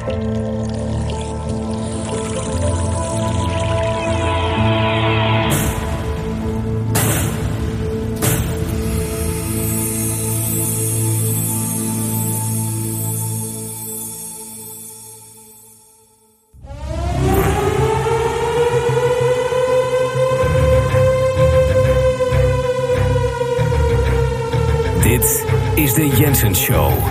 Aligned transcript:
Dit 0.00 0.14
is 25.74 25.94
de 25.94 26.08
Jensen 26.16 26.54
Show. 26.54 27.09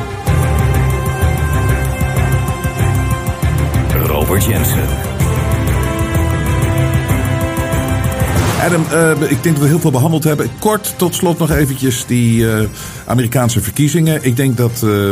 Adam, 8.61 8.85
eh, 8.91 9.31
ik 9.31 9.43
denk 9.43 9.55
dat 9.55 9.63
we 9.63 9.67
heel 9.67 9.79
veel 9.79 9.91
behandeld 9.91 10.23
hebben. 10.23 10.49
Kort 10.59 10.93
tot 10.97 11.15
slot 11.15 11.39
nog 11.39 11.51
eventjes 11.51 12.05
die 12.05 12.51
eh, 12.51 12.65
Amerikaanse 13.05 13.61
verkiezingen. 13.61 14.23
Ik 14.23 14.35
denk 14.35 14.57
dat, 14.57 14.83
eh, 14.83 15.11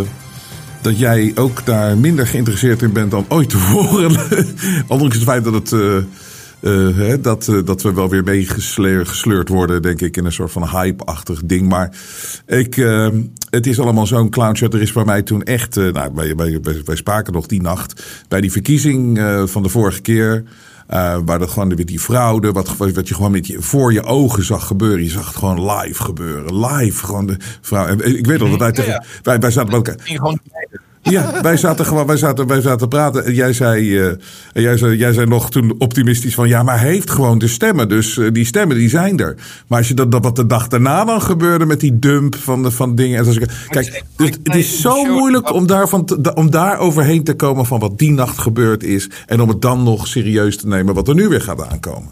dat 0.82 1.00
jij 1.00 1.32
ook 1.36 1.66
daar 1.66 1.98
minder 1.98 2.28
geïnteresseerd 2.28 2.82
in 2.82 2.92
bent 2.92 3.12
dan 3.12 3.26
ooit 3.28 3.50
tevoren. 3.50 4.16
Ondanks 4.88 5.16
het 5.16 5.24
feit 5.24 5.44
dat 5.44 5.54
het... 5.54 5.70
hè, 6.96 7.22
dat, 7.22 7.52
dat 7.66 7.82
we 7.82 7.94
wel 7.94 8.10
weer 8.10 8.24
meegesleurd 8.24 9.50
worden, 9.50 9.82
denk 9.82 10.02
ik, 10.02 10.18
in 10.18 10.26
een 10.26 10.32
soort 10.32 10.52
van 10.52 10.70
hype-achtig 10.70 11.42
ding. 11.46 11.70
Maar 11.70 11.92
ik, 12.46 12.76
het 13.58 13.68
is 13.68 13.80
allemaal 13.80 14.08
zo'n 14.08 14.30
clownshow. 14.30 14.74
Er 14.74 14.82
is 14.82 14.92
bij 14.92 15.06
mij 15.06 15.22
toen 15.22 15.44
echt, 15.44 15.78
eh, 15.78 15.92
nou, 15.92 16.12
wij, 16.14 16.36
wij, 16.36 16.60
wij, 16.86 16.96
spraken 16.96 17.34
nog 17.34 17.46
die 17.46 17.62
nacht 17.62 18.04
bij 18.28 18.42
die 18.42 18.52
verkiezing 18.52 19.18
eh, 19.18 19.44
van 19.46 19.64
de 19.64 19.70
vorige 19.70 20.02
keer. 20.02 20.44
eh, 20.88 21.18
waar 21.26 21.40
dat 21.40 21.50
gewoon 21.50 21.76
weer 21.76 21.86
die 21.86 22.00
fraude, 22.00 22.52
wat, 22.52 22.78
wat 22.78 23.08
je 23.08 23.14
gewoon 23.14 23.32
met 23.32 23.48
je, 23.48 23.62
voor 23.62 23.94
je 23.94 24.04
ogen 24.04 24.44
zag 24.44 24.68
gebeuren. 24.68 25.04
Je 25.04 25.10
zag 25.10 25.28
het 25.28 25.36
gewoon 25.36 25.72
live 25.72 26.04
gebeuren. 26.04 26.66
Live 26.66 27.06
gewoon 27.06 27.26
de 27.26 27.38
vrouw. 27.62 27.88
Ik 27.98 28.26
weet 28.26 28.40
nog 28.40 28.50
dat 28.50 28.60
wij, 28.60 28.72
tegen, 28.72 29.06
wij, 29.24 29.40
wij 29.40 29.52
zaten 29.52 29.70
bij 29.70 29.78
elkaar. 29.78 30.87
Ja, 31.10 31.42
wij 31.42 31.58
zaten 31.58 31.86
gewoon, 31.86 32.06
wij 32.06 32.18
zaten, 32.18 32.48
wij 32.48 32.62
zaten 32.62 32.78
te 32.78 32.88
praten. 32.88 33.26
En 33.26 33.34
jij 33.34 33.54
zei, 33.54 34.00
eh, 34.00 34.12
jij 34.54 34.78
zei, 34.78 34.98
jij 34.98 35.14
zei 35.14 35.26
nog 35.28 35.52
toen 35.52 35.76
optimistisch 35.78 36.36
van, 36.36 36.48
ja, 36.48 36.64
maar 36.64 36.80
hij 36.80 36.90
heeft 36.90 37.10
gewoon 37.10 37.38
de 37.38 37.48
stemmen. 37.48 37.90
Dus 37.90 38.18
eh, 38.18 38.28
die 38.32 38.46
stemmen, 38.46 38.78
die 38.78 38.90
zijn 38.90 39.20
er. 39.20 39.36
Maar 39.68 39.78
als 39.78 39.88
je 39.88 39.94
dat, 39.94 40.12
dat 40.12 40.24
wat 40.24 40.36
de 40.36 40.46
dag 40.46 40.68
daarna 40.68 41.06
dan 41.06 41.22
gebeurde 41.22 41.66
met 41.66 41.80
die 41.80 42.00
dump 42.00 42.36
van, 42.36 42.64
de, 42.64 42.72
van 42.72 42.96
dingen. 42.96 43.18
En 43.18 43.34
zo, 43.34 43.42
kijk, 43.70 44.04
dus 44.16 44.30
het 44.44 44.56
is 44.56 44.82
zo 44.82 45.04
moeilijk 45.06 45.54
om, 45.54 45.68
daarvan 45.68 46.08
om 46.34 46.52
daar 46.52 46.80
overheen 46.80 47.24
te 47.24 47.36
komen 47.36 47.66
van 47.66 47.80
wat 47.80 47.98
die 47.98 48.12
nacht 48.12 48.38
gebeurd 48.38 48.84
is. 48.84 49.10
En 49.26 49.42
om 49.42 49.50
het 49.50 49.62
dan 49.62 49.84
nog 49.84 50.08
serieus 50.08 50.58
te 50.58 50.68
nemen 50.68 50.94
wat 50.94 51.08
er 51.08 51.16
nu 51.16 51.28
weer 51.28 51.42
gaat 51.42 51.68
aankomen. 51.68 52.12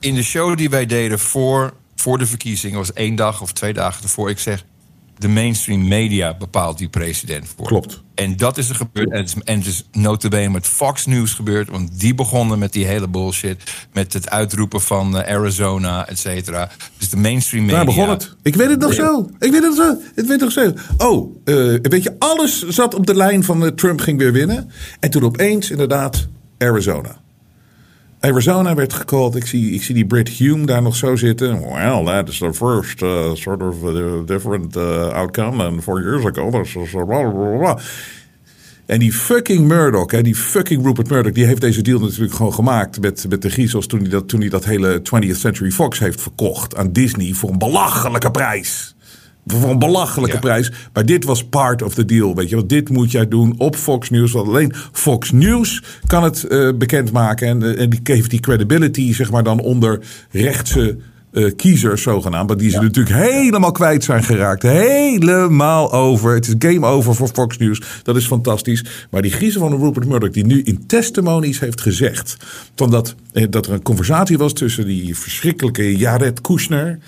in 0.00 0.14
de 0.14 0.22
show 0.22 0.56
die 0.56 0.70
wij 0.70 0.86
deden 0.86 1.18
voor, 1.18 1.72
voor 1.96 2.18
de 2.18 2.26
verkiezingen, 2.26 2.78
was 2.78 2.92
één 2.92 3.14
dag 3.14 3.42
of 3.42 3.52
twee 3.52 3.72
dagen 3.72 4.02
ervoor. 4.02 4.30
Ik 4.30 4.38
zeg, 4.38 4.64
de 5.20 5.28
mainstream 5.28 5.88
media 5.88 6.36
bepaalt 6.36 6.78
die 6.78 6.88
president 6.88 7.46
voor. 7.56 7.66
Klopt. 7.66 8.02
En 8.14 8.36
dat 8.36 8.58
is 8.58 8.68
er 8.68 8.74
gebeurd. 8.74 9.10
En 9.10 9.16
het 9.16 9.28
is, 9.28 9.34
en 9.44 9.58
het 9.58 9.66
is 9.66 9.84
notabene 9.92 10.50
met 10.50 10.66
Fox 10.66 11.06
News 11.06 11.32
gebeurd. 11.32 11.68
Want 11.68 12.00
die 12.00 12.14
begonnen 12.14 12.58
met 12.58 12.72
die 12.72 12.86
hele 12.86 13.08
bullshit. 13.08 13.62
Met 13.92 14.12
het 14.12 14.30
uitroepen 14.30 14.80
van 14.80 15.18
eh, 15.18 15.36
Arizona, 15.36 16.08
et 16.08 16.18
cetera. 16.18 16.70
Dus 16.98 17.08
de 17.08 17.16
mainstream 17.16 17.64
media... 17.64 17.76
Daar 17.76 17.94
begon 17.94 18.08
het. 18.08 18.36
Ik 18.42 18.56
weet 18.56 18.68
het 18.68 18.78
nog 18.78 18.94
zo. 18.94 19.30
Ik 19.38 19.50
weet 19.50 19.62
het 19.62 19.76
zo. 19.76 19.90
Ik 19.90 20.26
weet 20.26 20.28
het 20.28 20.40
nog 20.40 20.52
zo. 20.52 20.72
Oh, 20.96 21.36
eh, 21.44 21.54
weet 21.82 22.02
je, 22.02 22.16
alles 22.18 22.68
zat 22.68 22.94
op 22.94 23.06
de 23.06 23.14
lijn 23.14 23.44
van 23.44 23.64
eh, 23.64 23.70
Trump 23.70 24.00
ging 24.00 24.18
weer 24.18 24.32
winnen. 24.32 24.70
En 25.00 25.10
toen 25.10 25.22
opeens 25.22 25.70
inderdaad 25.70 26.28
Arizona. 26.58 27.19
Arizona 28.20 28.74
werd 28.74 28.92
gecalled. 28.92 29.34
Ik 29.34 29.46
zie, 29.46 29.72
ik 29.72 29.82
zie 29.82 29.94
die 29.94 30.06
Brit 30.06 30.28
Hume 30.28 30.66
daar 30.66 30.82
nog 30.82 30.96
zo 30.96 31.16
zitten. 31.16 31.60
Well, 31.60 32.04
that 32.04 32.28
is 32.28 32.38
the 32.38 32.54
first 32.54 33.02
uh, 33.02 33.34
sort 33.34 33.62
of 33.62 33.82
uh, 33.82 34.26
different 34.26 34.76
uh, 34.76 35.08
outcome. 35.08 35.56
than 35.56 35.82
four 35.82 36.00
years 36.00 36.24
ago. 36.24 36.50
En 38.86 38.98
die 38.98 39.12
fucking 39.12 39.68
Murdoch, 39.68 40.10
hè, 40.10 40.22
die 40.22 40.34
fucking 40.34 40.84
Rupert 40.84 41.10
Murdoch, 41.10 41.32
die 41.32 41.44
heeft 41.44 41.60
deze 41.60 41.82
deal 41.82 42.00
natuurlijk 42.00 42.34
gewoon 42.34 42.54
gemaakt 42.54 43.00
met, 43.00 43.26
met 43.28 43.42
de 43.42 43.50
griezels 43.50 43.86
toen 43.86 44.00
hij, 44.00 44.08
dat, 44.08 44.28
toen 44.28 44.40
hij 44.40 44.48
dat 44.48 44.64
hele 44.64 45.02
20th 45.02 45.38
Century 45.38 45.70
Fox 45.70 45.98
heeft 45.98 46.20
verkocht 46.20 46.76
aan 46.76 46.92
Disney 46.92 47.32
voor 47.32 47.50
een 47.50 47.58
belachelijke 47.58 48.30
prijs. 48.30 48.94
Voor 49.50 49.70
een 49.70 49.78
belachelijke 49.78 50.34
Ja. 50.34 50.40
prijs. 50.40 50.72
Maar 50.92 51.06
dit 51.06 51.24
was 51.24 51.44
part 51.44 51.82
of 51.82 51.94
the 51.94 52.04
deal. 52.04 52.34
Weet 52.34 52.48
je, 52.48 52.56
want 52.56 52.68
dit 52.68 52.88
moet 52.88 53.10
jij 53.10 53.28
doen 53.28 53.54
op 53.58 53.76
Fox 53.76 54.10
News. 54.10 54.32
Want 54.32 54.48
alleen 54.48 54.72
Fox 54.92 55.30
News 55.32 55.82
kan 56.06 56.22
het 56.22 56.44
eh, 56.44 56.68
bekendmaken. 56.74 57.48
En, 57.48 57.62
eh, 57.62 57.82
en 57.82 57.90
die 57.90 58.00
geeft 58.02 58.30
die 58.30 58.40
credibility, 58.40 59.14
zeg 59.14 59.30
maar, 59.30 59.42
dan 59.42 59.60
onder 59.60 60.00
rechtse 60.30 60.96
eh, 61.32 61.50
kiezers, 61.56 62.02
zogenaamd. 62.02 62.48
Maar 62.48 62.56
die 62.56 62.70
ze 62.70 62.80
natuurlijk 62.80 63.16
helemaal 63.16 63.72
kwijt 63.72 64.04
zijn 64.04 64.22
geraakt. 64.22 64.62
Helemaal 64.62 65.92
over. 65.92 66.34
Het 66.34 66.46
is 66.46 66.54
game 66.58 66.86
over 66.86 67.14
voor 67.14 67.28
Fox 67.28 67.58
News. 67.58 67.82
Dat 68.02 68.16
is 68.16 68.26
fantastisch. 68.26 68.84
Maar 69.10 69.22
die 69.22 69.30
griezel 69.30 69.60
van 69.60 69.80
Rupert 69.80 70.06
Murdoch, 70.06 70.30
die 70.30 70.46
nu 70.46 70.62
in 70.62 70.86
testimonies 70.86 71.60
heeft 71.60 71.80
gezegd. 71.80 72.36
Van 72.76 72.90
dat, 72.90 73.14
eh, 73.32 73.46
dat 73.50 73.66
er 73.66 73.72
een 73.72 73.82
conversatie 73.82 74.38
was 74.38 74.52
tussen 74.52 74.86
die 74.86 75.16
verschrikkelijke 75.16 75.96
Jared 75.96 76.40
Kushner. 76.40 76.98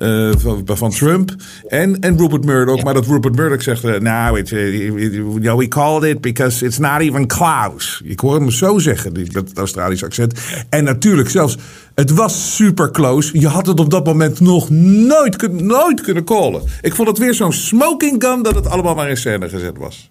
eh, 0.00 0.30
van, 0.38 0.62
van 0.66 0.90
Trump 0.90 1.34
en, 1.68 2.00
en 2.00 2.18
Rupert 2.18 2.44
Murdoch. 2.44 2.82
Maar 2.82 2.94
dat 2.94 3.06
Rupert 3.06 3.36
Murdoch 3.36 3.62
zegt: 3.62 3.82
Nou, 3.82 4.42
know, 4.42 5.58
we 5.58 5.68
called 5.68 6.04
it 6.04 6.20
because 6.20 6.64
it's 6.64 6.78
not 6.78 7.00
even 7.00 7.26
Klaus. 7.26 8.00
Ik 8.04 8.20
hoor 8.20 8.34
hem 8.34 8.50
zo 8.50 8.78
zeggen, 8.78 9.12
het 9.32 9.58
Australisch 9.58 10.04
accent. 10.04 10.40
En 10.68 10.84
natuurlijk, 10.84 11.30
zelfs, 11.30 11.56
het 12.00 12.10
was 12.10 12.56
super 12.56 12.90
close. 12.90 13.38
Je 13.40 13.48
had 13.48 13.66
het 13.66 13.80
op 13.80 13.90
dat 13.90 14.04
moment 14.04 14.40
nog 14.40 14.70
nooit, 14.70 15.52
nooit 15.52 16.00
kunnen 16.00 16.24
callen. 16.24 16.62
Ik 16.80 16.94
vond 16.94 17.08
het 17.08 17.18
weer 17.18 17.34
zo'n 17.34 17.52
smoking 17.52 18.22
gun 18.24 18.42
dat 18.42 18.54
het 18.54 18.66
allemaal 18.66 18.94
maar 18.94 19.08
in 19.08 19.16
scène 19.16 19.48
gezet 19.48 19.76
was. 19.78 20.10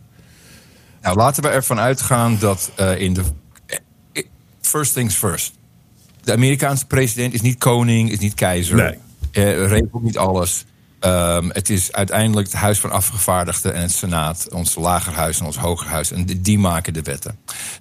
Nou, 1.02 1.16
laten 1.16 1.44
we 1.44 1.50
ervan 1.50 1.80
uitgaan 1.80 2.38
dat 2.40 2.72
eh, 2.76 3.02
in 3.02 3.14
de. 3.14 3.22
eh, 4.14 4.24
First 4.62 4.94
things 4.94 5.16
first. 5.16 5.54
De 6.24 6.34
Amerikaanse 6.34 6.86
president 6.86 7.34
is 7.34 7.42
niet 7.42 7.58
koning, 7.58 8.12
is 8.12 8.20
niet 8.20 8.34
keizer. 8.34 8.76
Nee. 8.76 8.98
Eh, 9.32 9.68
regelt 9.68 10.04
niet 10.04 10.18
alles. 10.18 10.66
Ehm, 11.00 11.50
het 11.50 11.70
is 11.70 11.92
uiteindelijk 11.92 12.48
het 12.48 12.56
Huis 12.56 12.80
van 12.80 12.92
Afgevaardigden 12.92 13.74
en 13.74 13.82
het 13.82 13.92
Senaat, 13.92 14.48
ons 14.52 14.76
lagerhuis 14.76 15.40
en 15.40 15.46
ons 15.46 15.58
hogerhuis. 15.58 16.12
En 16.12 16.26
die, 16.26 16.42
die 16.42 16.60
maken 16.60 16.94
de 16.94 17.02
wetten. 17.02 17.38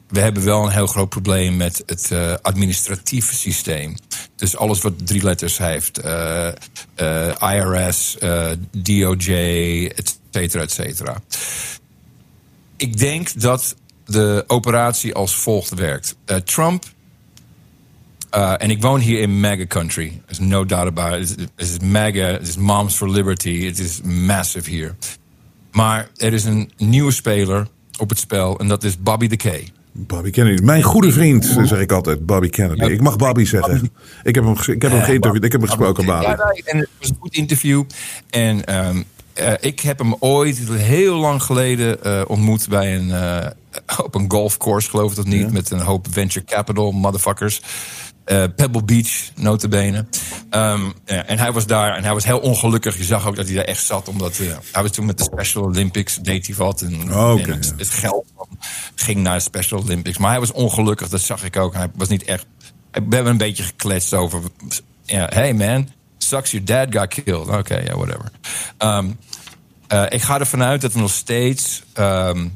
We 0.08 0.20
hebben 0.20 0.44
wel 0.44 0.64
een 0.64 0.72
heel 0.72 0.86
groot 0.86 1.08
probleem 1.08 1.56
met 1.56 1.82
het 1.86 2.10
eh, 2.10 2.34
administratieve 2.42 3.34
systeem. 3.34 3.94
Dus 4.36 4.56
alles 4.56 4.80
wat 4.80 5.06
drie 5.06 5.22
letters 5.22 5.58
heeft: 5.58 5.98
eh, 5.98 6.48
eh, 6.94 7.34
IRS, 7.40 8.16
DOJ, 8.70 9.32
et 9.96 10.18
cetera, 10.30 10.62
et 10.62 10.70
cetera. 10.70 11.22
Ik 12.76 12.98
denk 12.98 13.40
dat 13.40 13.76
de 14.04 14.44
operatie 14.46 15.14
als 15.14 15.34
volgt 15.34 15.74
werkt. 15.74 16.16
Trump. 16.44 16.84
en 18.30 18.70
ik 18.70 18.82
woon 18.82 19.00
hier 19.00 19.20
in 19.20 19.40
MAGA 19.40 19.66
country. 19.66 20.20
There's 20.26 20.38
no 20.38 20.64
doubt 20.64 20.86
about 20.86 21.20
it. 21.20 21.28
Het 21.38 21.50
is 21.56 21.78
MAGA, 21.78 22.26
het 22.26 22.48
is 22.48 22.56
Moms 22.56 22.94
for 22.94 23.10
Liberty. 23.10 23.64
Het 23.64 23.78
is 23.78 24.00
massive 24.02 24.70
hier. 24.70 24.96
Maar 25.72 26.08
er 26.16 26.32
is 26.32 26.44
een 26.44 26.70
nieuwe 26.76 27.12
speler 27.12 27.68
op 27.98 28.08
het 28.08 28.18
spel 28.18 28.58
en 28.58 28.68
dat 28.68 28.84
is 28.84 28.98
Bobby 28.98 29.28
the 29.28 29.36
K. 29.36 29.76
Bobby 30.06 30.30
Kennedy. 30.30 30.62
Mijn 30.62 30.82
goede 30.82 31.12
vriend, 31.12 31.56
zeg 31.62 31.80
ik 31.80 31.92
altijd. 31.92 32.26
Bobby 32.26 32.48
Kennedy. 32.48 32.84
Ik 32.84 33.00
mag 33.00 33.16
Bobby 33.16 33.44
zeggen. 33.44 33.90
Ik 34.22 34.34
heb 34.34 34.44
hem, 34.44 34.56
ik 34.66 34.82
heb 34.82 34.90
hem 34.90 35.02
geïnterviewd. 35.02 35.44
Ik 35.44 35.52
heb 35.52 35.60
hem 35.60 35.70
gesproken, 35.70 36.04
Bobby. 36.04 36.24
en 36.64 36.78
het 36.78 36.88
was 36.98 37.08
een 37.08 37.16
goed 37.20 37.34
interview. 37.34 37.84
En 38.30 38.64
ehm, 38.64 39.02
eh, 39.38 39.52
ik 39.60 39.80
heb 39.80 39.98
hem 39.98 40.14
ooit 40.18 40.58
heel 40.70 41.16
lang 41.16 41.42
geleden 41.42 42.04
eh, 42.04 42.22
ontmoet 42.26 42.68
bij 42.68 42.96
een, 42.96 43.10
eh, 43.10 43.50
op 44.04 44.14
een 44.14 44.30
golfcourse, 44.30 44.90
geloof 44.90 45.12
ik 45.12 45.18
of 45.18 45.24
niet, 45.24 45.52
met 45.52 45.70
een 45.70 45.80
hoop 45.80 46.06
venture 46.10 46.44
capital 46.44 46.92
motherfuckers. 46.92 47.60
Eh, 48.28 48.44
Pebble 48.56 48.84
Beach, 48.84 49.30
notabene. 49.36 50.06
Ehm, 50.50 50.80
ja, 51.04 51.24
en 51.26 51.38
hij 51.38 51.52
was 51.52 51.66
daar 51.66 51.96
en 51.96 52.04
hij 52.04 52.12
was 52.12 52.24
heel 52.24 52.38
ongelukkig. 52.38 52.96
Je 52.96 53.04
zag 53.04 53.26
ook 53.26 53.36
dat 53.36 53.46
hij 53.46 53.54
daar 53.54 53.64
echt 53.64 53.84
zat, 53.84 54.08
omdat 54.08 54.38
eh, 54.38 54.46
hij 54.72 54.82
was 54.82 54.90
toen 54.90 55.06
met 55.06 55.18
de 55.18 55.24
Special 55.24 55.64
Olympics, 55.64 56.16
deed 56.16 56.46
hij 56.46 56.56
wat. 56.56 56.80
En, 56.82 57.14
Oh, 57.14 57.40
en 57.40 57.50
het, 57.76 57.90
geld 57.90 58.26
ging 58.94 59.20
naar 59.20 59.34
de 59.36 59.40
Special 59.42 59.80
Olympics. 59.80 60.18
Maar 60.18 60.30
hij 60.30 60.40
was 60.40 60.52
ongelukkig, 60.52 61.08
dat 61.08 61.20
zag 61.20 61.44
ik 61.44 61.56
ook. 61.56 61.74
Hij 61.74 61.86
was 61.94 62.08
niet 62.08 62.24
echt. 62.24 62.46
We 62.90 63.14
hebben 63.14 63.26
een 63.26 63.36
beetje 63.36 63.62
gekletst 63.62 64.14
over. 64.14 64.40
Hey 65.06 65.52
man, 65.54 65.88
sucks 66.18 66.50
your 66.50 66.66
dad 66.66 66.86
got 66.90 67.22
killed. 67.24 67.48
Oké, 67.48 67.76
ja, 67.76 67.96
whatever. 67.96 68.30
Ehm, 68.78 69.10
eh, 69.86 70.04
ik 70.08 70.22
ga 70.22 70.38
ervan 70.38 70.62
uit 70.62 70.80
dat 70.80 70.92
er 70.92 71.00
nog 71.00 71.10
steeds. 71.10 71.82
ehm, 71.92 72.48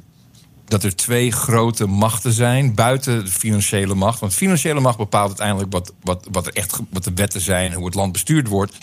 dat 0.73 0.85
er 0.85 0.97
twee 0.97 1.33
grote 1.33 1.87
machten 1.87 2.33
zijn 2.33 2.75
buiten 2.75 3.25
de 3.25 3.31
financiële 3.31 3.95
macht. 3.95 4.21
Want 4.21 4.35
financiële 4.35 4.81
macht 4.81 4.97
bepaalt 4.97 5.29
uiteindelijk 5.29 5.73
wat, 5.73 5.93
wat, 6.03 6.27
wat, 6.31 6.47
er 6.47 6.53
echt, 6.53 6.81
wat 6.91 7.05
de 7.05 7.13
wetten 7.15 7.41
zijn, 7.41 7.73
hoe 7.73 7.85
het 7.85 7.95
land 7.95 8.13
bestuurd 8.13 8.49
wordt. 8.49 8.77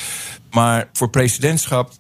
Maar 0.51 0.89
voor 0.93 1.09
presidentschap, 1.09 1.91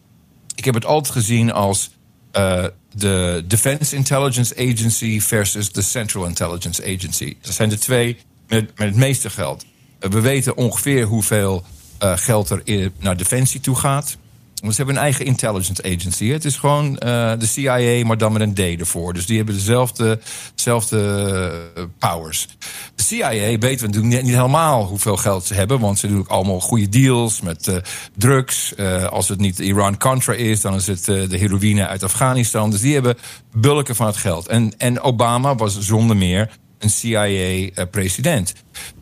ik 0.55 0.65
heb 0.65 0.73
het 0.73 0.85
altijd 0.85 1.13
gezien 1.13 1.51
als 1.51 1.89
uh, 2.33 2.65
de 2.93 3.43
Defense 3.47 3.95
Intelligence 3.95 4.55
Agency 4.55 5.19
versus 5.21 5.71
de 5.71 5.81
Central 5.81 6.25
Intelligence 6.25 6.83
Agency. 6.83 7.37
Dat 7.41 7.53
zijn 7.53 7.69
de 7.69 7.77
twee 7.77 8.17
met, 8.47 8.77
met 8.77 8.87
het 8.87 8.95
meeste 8.95 9.29
geld. 9.29 9.65
We 9.99 10.19
weten 10.19 10.57
ongeveer 10.57 11.05
hoeveel 11.05 11.63
uh, 12.03 12.17
geld 12.17 12.49
er 12.49 12.91
naar 12.99 13.17
defensie 13.17 13.59
toe 13.59 13.75
gaat. 13.75 14.17
Want 14.61 14.75
ze 14.75 14.77
hebben 14.77 14.95
een 14.95 15.01
eigen 15.01 15.25
intelligence 15.25 15.83
agency. 15.83 16.27
Het 16.27 16.45
is 16.45 16.55
gewoon 16.55 16.85
uh, 16.91 16.99
de 17.37 17.45
CIA, 17.45 18.05
maar 18.05 18.17
dan 18.17 18.31
met 18.31 18.41
een 18.41 18.53
D 18.53 18.79
ervoor. 18.79 19.13
Dus 19.13 19.25
die 19.25 19.37
hebben 19.37 19.55
dezelfde, 19.55 20.19
dezelfde 20.55 21.51
powers. 21.97 22.47
De 22.95 23.03
CIA 23.03 23.29
weten 23.29 23.79
we 23.79 23.85
natuurlijk 23.85 24.23
niet 24.23 24.35
helemaal 24.35 24.85
hoeveel 24.85 25.17
geld 25.17 25.45
ze 25.45 25.53
hebben. 25.53 25.79
Want 25.79 25.99
ze 25.99 26.07
doen 26.07 26.19
ook 26.19 26.27
allemaal 26.27 26.59
goede 26.59 26.89
deals 26.89 27.41
met 27.41 27.67
uh, 27.67 27.75
drugs. 28.17 28.73
Als 29.09 29.29
het 29.29 29.39
niet 29.39 29.59
Iran-Contra 29.59 30.33
is, 30.33 30.61
dan 30.61 30.75
is 30.75 30.87
het 30.87 31.05
de 31.05 31.37
heroïne 31.37 31.87
uit 31.87 32.03
Afghanistan. 32.03 32.71
Dus 32.71 32.81
die 32.81 32.93
hebben 32.93 33.17
bulken 33.55 33.95
van 33.95 34.05
het 34.05 34.17
geld. 34.17 34.47
En, 34.47 34.73
en 34.77 35.01
Obama 35.01 35.55
was 35.55 35.79
zonder 35.79 36.17
meer 36.17 36.49
een 36.79 36.89
CIA-president. 36.89 38.53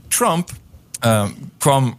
Trump 0.08 0.52
kwam 1.58 1.98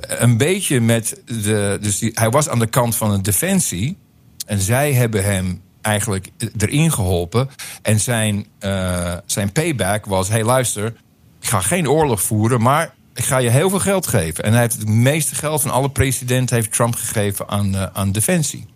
een 0.00 0.36
beetje 0.36 0.80
met 0.80 1.20
de. 1.24 1.78
Dus 1.80 2.00
hij 2.12 2.30
was 2.30 2.48
aan 2.48 2.58
de 2.58 2.66
kant 2.66 2.96
van 2.96 3.10
de 3.10 3.20
defensie. 3.20 3.98
En 4.46 4.60
zij 4.60 4.92
hebben 4.92 5.24
hem 5.24 5.62
eigenlijk 5.80 6.28
erin 6.58 6.92
geholpen. 6.92 7.48
En 7.82 8.00
zijn, 8.00 8.46
uh, 8.60 9.14
zijn 9.26 9.52
payback 9.52 10.06
was: 10.06 10.28
hey, 10.28 10.44
luister, 10.44 10.86
ik 11.40 11.48
ga 11.48 11.60
geen 11.60 11.88
oorlog 11.88 12.22
voeren, 12.22 12.62
maar 12.62 12.94
ik 13.14 13.24
ga 13.24 13.38
je 13.38 13.50
heel 13.50 13.70
veel 13.70 13.80
geld 13.80 14.06
geven. 14.06 14.44
En 14.44 14.52
hij 14.52 14.60
heeft 14.60 14.78
het 14.78 14.88
meeste 14.88 15.34
geld 15.34 15.62
van 15.62 15.70
alle 15.70 15.90
presidenten 15.90 16.56
heeft 16.56 16.72
Trump 16.72 16.94
gegeven 16.94 17.48
aan, 17.48 17.74
uh, 17.74 17.86
aan 17.92 18.12
defensie. 18.12 18.66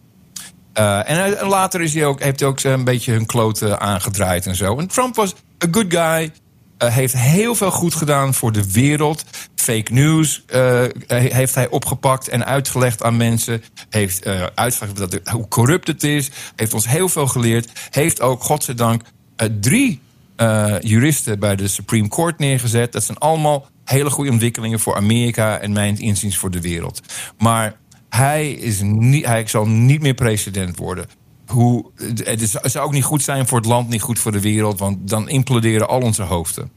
En, 0.73 1.39
en, 1.39 1.47
later 1.47 1.81
is 1.81 1.95
hij 1.95 2.07
ook, 2.07 2.23
heeft 2.23 2.41
hij 2.41 2.49
ook 2.49 2.63
een 2.63 2.85
beetje 2.85 3.13
hun 3.13 3.27
kloten 3.27 3.81
aangedraaid 3.81 4.47
en 4.47 4.55
zo. 4.55 4.79
En 4.79 4.87
Trump 4.87 5.15
was 5.15 5.35
a 5.65 5.69
good 5.71 5.87
guy. 5.89 6.33
Uh, 6.83 6.95
heeft 6.95 7.17
heel 7.17 7.55
veel 7.55 7.71
goed 7.71 7.95
gedaan 7.95 8.35
voor 8.35 8.53
de 8.53 8.73
wereld. 8.73 9.25
Fake 9.55 9.93
news 9.93 10.45
uh, 10.55 10.85
heeft 11.09 11.55
hij 11.55 11.69
opgepakt 11.69 12.29
en 12.29 12.47
uitgelegd 12.47 13.03
aan 13.03 13.17
mensen. 13.17 13.63
Heeft 13.91 14.27
uh, 14.27 14.47
uitgelegd 14.55 14.97
dat 14.97 15.21
hoe 15.25 15.49
corrupt 15.49 15.87
het 15.87 16.03
is. 16.03 16.31
Heeft 16.57 16.75
ons 16.75 16.89
heel 16.89 17.09
veel 17.09 17.27
geleerd. 17.27 17.89
Heeft 17.91 18.21
ook, 18.21 18.43
godzijdank, 18.43 19.03
drie 19.61 20.01
juristen 20.81 21.39
bij 21.39 21.57
de 21.57 21.69
Supreme 21.69 22.09
Court 22.09 22.39
neergezet. 22.39 22.93
Dat 22.93 23.05
zijn 23.05 23.19
allemaal 23.19 23.67
hele 23.85 24.11
goede 24.11 24.31
ontwikkelingen 24.31 24.81
voor 24.81 24.97
Amerika 24.97 25.59
en 25.59 25.73
mijn 25.73 25.99
inziens 25.99 26.37
voor 26.37 26.51
de 26.51 26.61
wereld. 26.61 27.01
Maar 27.39 27.77
hij, 28.09 28.51
is 28.51 28.81
niet, 28.83 29.27
hij 29.27 29.47
zal 29.47 29.67
niet 29.67 30.01
meer 30.01 30.15
president 30.15 30.77
worden 30.77 31.07
hoe, 31.47 31.91
het, 32.25 32.43
is, 32.43 32.53
het 32.53 32.71
zou 32.71 32.87
ook 32.87 32.93
niet 32.93 33.05
goed 33.05 33.23
zijn 33.23 33.47
voor 33.47 33.59
het 33.59 33.67
land, 33.67 33.89
niet 33.89 34.03
goed 34.03 34.19
voor 34.19 34.33
de 34.33 34.41
wereld, 34.41 34.79
want 34.79 35.09
dan 35.09 35.29
imploderen 35.29 35.89
al 35.89 36.01
onze 36.01 36.23
hoofden. 36.23 36.71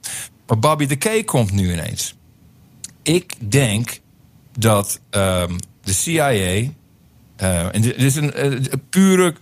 Maar 0.48 0.60
Bobby 0.60 0.86
de 0.86 0.96
Kay 0.96 1.24
komt 1.24 1.52
nu 1.52 1.72
ineens. 1.72 2.16
Ik 3.04 3.34
denk 3.52 4.00
dat 4.58 5.00
um, 5.12 5.58
de 5.84 5.94
CIA, 5.94 6.32
uh, 6.32 7.76
en 7.76 7.82
dit 7.82 7.96
is 7.96 8.16
een, 8.16 8.54
uh, 8.54 8.60
pure 8.90 9.36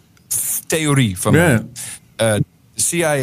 theorie 0.67 1.19
van 1.19 1.33
yeah. 1.33 1.59
mij. 2.17 2.35
Uh, 2.35 2.43
de 2.73 2.81
CIA, 2.81 3.15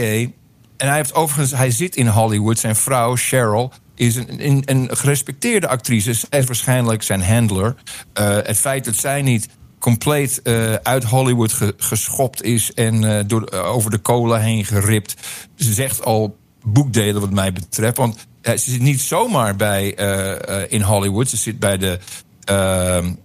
en 0.77 0.89
hij 0.89 0.97
heeft 0.97 1.15
overigens, 1.15 1.59
hij 1.59 1.71
zit 1.71 1.97
in 1.97 2.07
Hollywood, 2.07 2.59
zijn 2.59 2.77
vrouw 2.77 3.17
Cheryl 3.17 3.73
is 3.95 4.17
een, 4.17 4.47
een, 4.47 4.63
een 4.65 4.97
gerespecteerde 4.97 5.69
actrice. 5.69 6.13
Zij 6.13 6.39
is 6.39 6.45
waarschijnlijk 6.45 7.03
zijn 7.03 7.23
handler. 7.23 7.75
Uh, 8.21 8.37
het 8.43 8.57
feit 8.57 8.85
dat 8.85 8.95
zij 8.95 9.23
niet 9.23 9.49
compleet 9.85 10.41
uh, 10.45 10.75
uit 10.75 11.05
Hollywood 11.05 11.53
ge, 11.53 11.75
geschopt 11.77 12.43
is 12.43 12.73
en 12.75 13.03
uh, 13.03 13.21
door, 13.27 13.51
uh, 13.55 13.75
over 13.75 13.91
de 13.91 13.99
kolen 13.99 14.41
heen 14.41 14.65
geript. 14.65 15.15
Ze 15.57 15.73
zegt 15.73 16.05
al 16.05 16.37
boekdelen 16.63 17.21
wat 17.21 17.31
mij 17.31 17.53
betreft. 17.53 17.97
Want 17.97 18.27
ze 18.43 18.57
zit 18.57 18.81
niet 18.81 19.01
zomaar 19.01 19.57
bij 19.57 19.89
in 20.69 20.81
Hollywood. 20.81 21.29
Ze 21.29 21.37
zit 21.37 21.59
bij 21.59 21.79
de. 21.79 21.99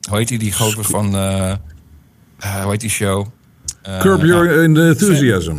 hoe 0.09 0.17
heet 0.17 0.27
die, 0.27 0.39
die 0.39 0.53
van. 0.53 1.15
hoe 1.15 2.71
heet 2.71 2.81
die 2.81 2.89
show? 2.89 3.25
Curb 4.00 4.23
Your 4.23 4.63
Enthusiasm. 4.63 5.57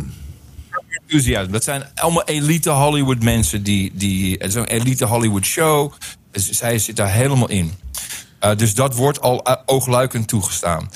Enthusiasm. 0.89 1.51
Dat 1.51 1.63
zijn 1.63 1.83
allemaal 1.95 2.23
elite 2.23 2.69
Hollywood 2.69 3.23
mensen 3.23 3.63
die. 3.63 3.91
die 3.93 4.31
het 4.31 4.47
is 4.47 4.55
een 4.55 4.65
elite 4.65 5.05
Hollywood 5.05 5.45
show. 5.45 5.93
Zij 6.31 6.79
zit 6.79 6.95
daar 6.95 7.11
helemaal 7.11 7.49
in. 7.49 7.71
Uh, 8.41 8.55
dus 8.55 8.73
dat 8.73 8.95
wordt 8.95 9.21
al 9.21 9.49
uh, 9.49 9.55
oogluikend 9.65 10.27
toegestaan. 10.27 10.89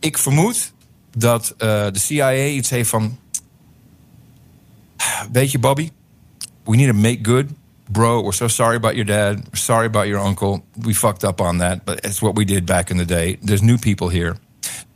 Ik 0.00 0.18
vermoed 0.18 0.72
dat 1.10 1.54
uh, 1.58 1.86
de 1.92 1.98
CIA 1.98 2.46
iets 2.46 2.70
heeft 2.70 2.88
van. 2.88 3.18
Weet 5.32 5.50
je, 5.50 5.58
Bobby, 5.58 5.90
we 6.64 6.76
need 6.76 6.88
to 6.88 6.94
make 6.94 7.18
good. 7.22 7.46
Bro, 7.90 8.22
we're 8.22 8.32
so 8.32 8.48
sorry 8.48 8.76
about 8.76 8.94
your 8.94 9.06
dad. 9.06 9.34
We're 9.34 9.56
sorry 9.56 9.86
about 9.86 10.06
your 10.06 10.26
uncle. 10.26 10.62
We 10.72 10.94
fucked 10.94 11.24
up 11.24 11.40
on 11.40 11.58
that, 11.58 11.84
but 11.84 12.04
it's 12.04 12.18
what 12.18 12.36
we 12.36 12.44
did 12.44 12.64
back 12.64 12.90
in 12.90 12.96
the 12.96 13.04
day. 13.04 13.38
There's 13.44 13.62
new 13.62 13.78
people 13.78 14.08
here. 14.08 14.36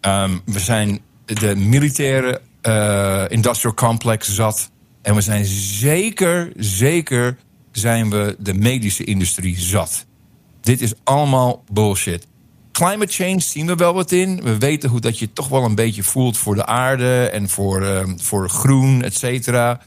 Um, 0.00 0.42
we 0.44 0.60
zijn 0.60 1.00
de 1.24 1.56
militaire 1.56 2.40
industrial 3.28 3.74
complex 3.74 4.34
zat. 4.34 4.70
En 5.02 5.14
we 5.14 5.20
zijn 5.20 5.44
zeker, 5.44 6.52
zeker 6.56 7.36
zijn 7.72 8.10
we 8.10 8.36
de 8.38 8.54
medische 8.54 9.04
industrie 9.04 9.58
zat. 9.58 10.06
Dit 10.60 10.80
is 10.80 10.92
allemaal 11.04 11.64
bullshit. 11.72 12.26
Climate 12.72 13.12
change 13.12 13.40
zien 13.40 13.66
we 13.66 13.74
wel 13.74 13.94
wat 13.94 14.12
in. 14.12 14.42
We 14.42 14.58
weten 14.58 14.90
hoe 14.90 15.00
dat 15.00 15.18
je 15.18 15.32
toch 15.32 15.48
wel 15.48 15.64
een 15.64 15.74
beetje 15.74 16.02
voelt 16.02 16.38
voor 16.38 16.54
de 16.54 16.66
aarde 16.66 17.28
en 17.32 17.48
voor, 17.48 17.82
uh, 17.82 18.02
voor 18.16 18.48
groen, 18.48 19.02
et 19.02 19.14
cetera. 19.14 19.80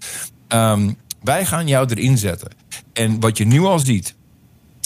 Um, 0.47 0.97
wij 1.23 1.45
gaan 1.45 1.67
jou 1.67 1.87
erin 1.89 2.17
zetten. 2.17 2.49
En 2.93 3.19
wat 3.19 3.37
je 3.37 3.45
nu 3.45 3.59
al 3.59 3.79
ziet, 3.79 4.15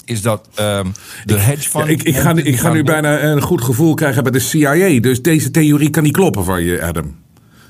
is 0.06 0.22
dat 0.22 0.50
um, 0.60 0.92
de 1.26 1.40
hedge 1.40 1.70
fund... 1.70 1.86
Ja, 1.86 1.92
ik, 1.92 2.04
ik, 2.04 2.18
ga, 2.18 2.36
ik 2.36 2.60
ga 2.60 2.72
nu 2.72 2.84
bijna 2.84 3.24
een 3.24 3.42
goed 3.42 3.64
gevoel 3.64 3.94
krijgen 3.94 4.24
bij 4.24 4.32
de 4.32 4.40
CIA. 4.40 5.00
Dus 5.00 5.22
deze 5.22 5.52
theorie 5.52 5.90
kan 5.90 6.04
niet 6.04 6.14
kloppen 6.14 6.44
van 6.44 6.64
je, 6.64 6.84
Adam. 6.84 7.16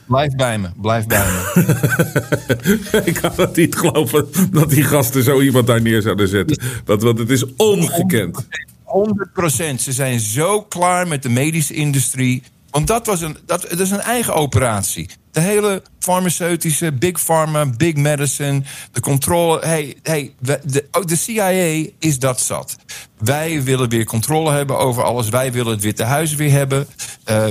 Blijf 0.08 0.36
bij 0.36 0.58
me, 0.58 0.70
blijf 0.82 1.08
bij 1.08 1.26
me. 1.26 3.02
ik 3.06 3.14
kan 3.14 3.32
het 3.36 3.56
niet 3.56 3.76
geloven 3.76 4.28
dat 4.52 4.70
die 4.70 4.84
gasten 4.84 5.24
zo 5.24 5.42
iemand 5.42 5.68
daar 5.68 5.82
neer 5.82 6.02
zouden 6.02 6.28
zetten. 6.28 6.62
Want, 6.86 7.02
want 7.02 7.20
het 7.20 7.30
is 7.30 7.56
ongekend. 7.56 8.48
100 8.84 9.34
procent. 9.34 9.82
Ze 9.82 9.92
zijn 9.92 10.20
zo 10.20 10.62
klaar 10.62 11.08
met 11.08 11.24
de 11.24 11.30
medische 11.30 11.74
industrie. 11.74 12.44
Want 12.70 12.88
dat, 12.88 13.06
was 13.06 13.22
een, 13.22 13.38
dat, 13.46 13.62
dat 13.70 13.80
is 13.80 13.92
een 13.92 14.00
eigen 14.00 14.34
operatie. 14.34 15.10
De 15.32 15.40
hele 15.40 15.82
farmaceutische, 16.00 16.92
big 16.92 17.24
pharma, 17.24 17.66
big 17.66 17.96
medicine, 17.96 18.62
de 18.92 19.00
controle. 19.00 19.66
Hey, 19.66 19.96
hey, 20.04 20.34
de, 20.40 20.60
de 21.06 21.16
CIA 21.16 21.86
is 22.00 22.20
dat 22.20 22.40
zat. 22.40 22.76
Wij 23.18 23.64
willen 23.64 23.90
weer 23.90 24.06
controle 24.06 24.52
hebben 24.52 24.78
over 24.78 25.04
alles. 25.04 25.30
Wij 25.30 25.52
willen 25.52 25.72
het 25.72 25.84
Witte 25.84 26.04
Huis 26.04 26.36
weer 26.36 26.52
hebben. 26.52 26.88
Uh, 27.30 27.46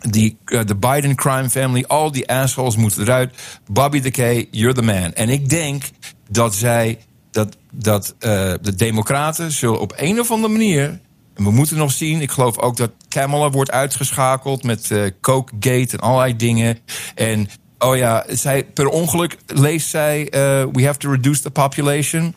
die, 0.00 0.36
uh, 0.46 0.60
de 0.64 0.76
Biden 0.76 1.14
crime 1.14 1.50
family, 1.50 1.84
al 1.86 2.12
die 2.12 2.28
assholes 2.28 2.76
moeten 2.76 3.02
eruit. 3.02 3.34
Bobby 3.70 4.00
the 4.00 4.10
K, 4.10 4.46
you're 4.50 4.74
the 4.74 4.82
man. 4.82 5.12
En 5.12 5.28
ik 5.28 5.48
denk 5.48 5.82
dat 6.30 6.54
zij, 6.54 6.98
dat, 7.30 7.56
dat 7.72 8.14
uh, 8.20 8.52
de 8.62 8.74
Democraten 8.76 9.52
zullen 9.52 9.80
op 9.80 9.92
een 9.96 10.20
of 10.20 10.30
andere 10.30 10.52
manier. 10.52 11.00
En 11.34 11.44
we 11.44 11.50
moeten 11.50 11.76
nog 11.76 11.92
zien. 11.92 12.20
Ik 12.20 12.30
geloof 12.30 12.58
ook 12.58 12.76
dat 12.76 12.90
Kamala 13.08 13.50
wordt 13.50 13.70
uitgeschakeld 13.70 14.62
met 14.62 14.90
uh, 14.90 15.02
Coke 15.20 15.52
Gate 15.60 15.88
en 15.90 15.98
allerlei 15.98 16.36
dingen. 16.36 16.78
En 17.14 17.48
oh 17.78 17.96
ja, 17.96 18.24
zij, 18.28 18.64
per 18.64 18.88
ongeluk 18.88 19.36
leest 19.46 19.88
zij: 19.88 20.26
We 20.72 20.84
have 20.84 20.98
to 20.98 21.10
reduce 21.10 21.42
the 21.42 21.50
population. 21.50 22.34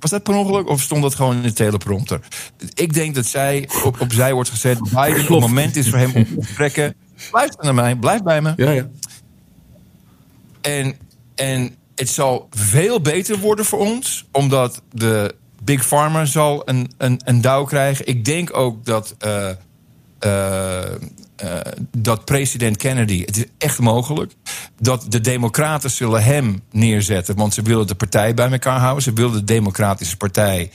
Was 0.00 0.10
dat 0.10 0.22
per 0.22 0.34
ongeluk 0.34 0.68
of 0.68 0.80
stond 0.80 1.02
dat 1.02 1.14
gewoon 1.14 1.36
in 1.36 1.42
de 1.42 1.52
teleprompter? 1.52 2.20
Ik 2.74 2.94
denk 2.94 3.14
dat 3.14 3.26
zij 3.26 3.68
op, 3.84 4.00
opzij 4.00 4.32
wordt 4.32 4.50
gezet. 4.50 4.80
Biden, 4.82 5.20
het 5.20 5.28
moment 5.28 5.76
is 5.76 5.88
voor 5.88 5.98
hem 5.98 6.12
om 6.14 6.24
te 6.24 6.54
trekken. 6.54 6.94
Blijf 7.30 7.56
naar 7.60 7.74
mij, 7.74 7.96
blijf 7.96 8.22
bij 8.22 8.40
me. 8.40 8.52
Ja, 8.56 8.70
ja. 8.70 8.88
En, 10.60 10.96
en 11.34 11.74
het 11.94 12.08
zal 12.08 12.48
veel 12.50 13.00
beter 13.00 13.38
worden 13.38 13.64
voor 13.64 13.78
ons, 13.78 14.26
omdat 14.32 14.82
de 14.92 15.34
Big 15.62 15.86
Pharma 15.86 16.24
zal 16.24 16.62
een, 16.68 16.90
een, 16.96 17.20
een 17.24 17.40
douw 17.40 17.64
krijgen. 17.64 18.06
Ik 18.06 18.24
denk 18.24 18.56
ook 18.56 18.84
dat. 18.84 19.14
Uh, 19.26 19.50
uh, 20.26 20.82
dat 21.96 22.24
president 22.24 22.76
Kennedy, 22.76 23.24
het 23.24 23.36
is 23.36 23.44
echt 23.58 23.78
mogelijk, 23.78 24.32
dat 24.80 25.06
de 25.08 25.20
Democraten 25.20 25.90
zullen 25.90 26.22
hem 26.22 26.62
neerzetten. 26.70 27.36
Want 27.36 27.54
ze 27.54 27.62
willen 27.62 27.86
de 27.86 27.94
partij 27.94 28.34
bij 28.34 28.50
elkaar 28.50 28.78
houden. 28.78 29.02
Ze 29.02 29.12
willen 29.12 29.32
de 29.32 29.44
Democratische 29.44 30.16
Partij 30.16 30.70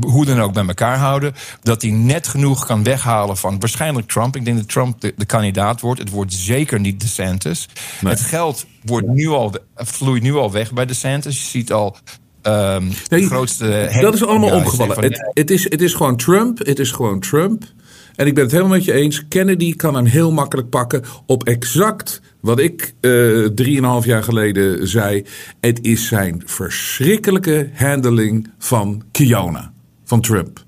hoe 0.00 0.24
dan 0.24 0.40
ook 0.40 0.52
bij 0.52 0.66
elkaar 0.66 0.98
houden. 0.98 1.34
Dat 1.62 1.82
hij 1.82 1.90
net 1.90 2.28
genoeg 2.28 2.66
kan 2.66 2.82
weghalen 2.82 3.36
van 3.36 3.60
waarschijnlijk 3.60 4.08
Trump. 4.08 4.36
Ik 4.36 4.44
denk 4.44 4.56
dat 4.56 4.68
Trump 4.68 5.00
de, 5.00 5.14
de 5.16 5.24
kandidaat 5.24 5.80
wordt. 5.80 6.00
Het 6.00 6.10
wordt 6.10 6.32
zeker 6.32 6.80
niet 6.80 7.00
DeSantis. 7.00 7.68
Nee. 8.00 8.12
Het 8.12 8.22
geld 8.22 8.66
wordt 8.82 9.06
nu 9.06 9.28
al, 9.28 9.54
vloeit 9.74 10.22
nu 10.22 10.34
al 10.34 10.52
weg 10.52 10.72
bij 10.72 10.86
DeSantis. 10.86 11.42
Je 11.42 11.48
ziet 11.48 11.72
al 11.72 11.96
um, 12.42 12.92
nee, 13.08 13.20
de 13.20 13.26
grootste... 13.26 13.98
Dat 14.00 14.14
is 14.14 14.24
allemaal 14.24 14.52
omgevallen. 14.52 15.02
Het, 15.02 15.30
het, 15.32 15.50
is, 15.50 15.64
het 15.64 15.82
is 15.82 15.94
gewoon 15.94 16.16
Trump. 16.16 16.58
Het 16.58 16.78
is 16.78 16.90
gewoon 16.90 17.20
Trump. 17.20 17.64
En 18.16 18.26
ik 18.26 18.34
ben 18.34 18.42
het 18.42 18.52
helemaal 18.52 18.76
met 18.76 18.84
je 18.84 18.92
eens. 18.92 19.28
Kennedy 19.28 19.76
kan 19.76 19.94
hem 19.94 20.04
heel 20.04 20.32
makkelijk 20.32 20.68
pakken 20.68 21.02
op 21.26 21.44
exact 21.44 22.20
wat 22.40 22.58
ik 22.58 22.94
eh 23.00 23.44
drieënhalf 23.44 24.04
jaar 24.04 24.22
geleden 24.22 24.88
zei. 24.88 25.24
Het 25.60 25.84
is 25.84 26.06
zijn 26.06 26.42
verschrikkelijke 26.44 27.70
handling 27.74 28.50
van 28.58 29.02
Kiona, 29.10 29.72
van 30.04 30.20
Trump. 30.20 30.65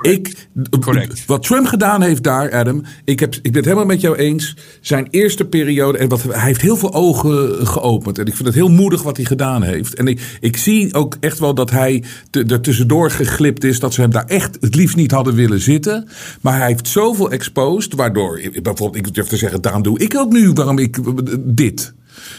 Ik, 0.00 0.48
Correct. 0.80 1.26
Wat 1.26 1.42
Trump 1.42 1.66
gedaan 1.66 2.02
heeft 2.02 2.22
daar, 2.22 2.52
Adam. 2.52 2.82
Ik, 3.04 3.20
heb, 3.20 3.34
ik 3.34 3.42
ben 3.42 3.54
het 3.54 3.64
helemaal 3.64 3.84
met 3.86 4.00
jou 4.00 4.16
eens. 4.16 4.56
Zijn 4.80 5.06
eerste 5.10 5.44
periode. 5.44 5.98
En 5.98 6.08
wat, 6.08 6.22
hij 6.22 6.40
heeft 6.46 6.60
heel 6.60 6.76
veel 6.76 6.94
ogen 6.94 7.66
geopend. 7.66 8.18
En 8.18 8.26
ik 8.26 8.34
vind 8.34 8.46
het 8.48 8.56
heel 8.56 8.68
moedig 8.68 9.02
wat 9.02 9.16
hij 9.16 9.26
gedaan 9.26 9.62
heeft. 9.62 9.94
En 9.94 10.06
ik, 10.06 10.38
ik 10.40 10.56
zie 10.56 10.94
ook 10.94 11.16
echt 11.20 11.38
wel 11.38 11.54
dat 11.54 11.70
hij 11.70 12.04
te- 12.30 12.44
er 12.44 12.60
tussendoor 12.60 13.10
geglipt 13.10 13.64
is. 13.64 13.80
Dat 13.80 13.94
ze 13.94 14.00
hem 14.00 14.10
daar 14.10 14.24
echt 14.26 14.56
het 14.60 14.74
liefst 14.74 14.96
niet 14.96 15.10
hadden 15.10 15.34
willen 15.34 15.60
zitten. 15.60 16.08
Maar 16.40 16.58
hij 16.58 16.66
heeft 16.66 16.88
zoveel 16.88 17.30
exposed. 17.30 17.94
Waardoor, 17.94 18.40
bijvoorbeeld, 18.62 19.06
ik 19.06 19.14
durf 19.14 19.26
te 19.26 19.36
zeggen. 19.36 19.62
Daarom 19.62 19.82
doe 19.82 19.98
ik 19.98 20.16
ook 20.16 20.32
nu 20.32 20.52
waarom 20.52 20.78
ik 20.78 20.98
dit. 21.38 21.92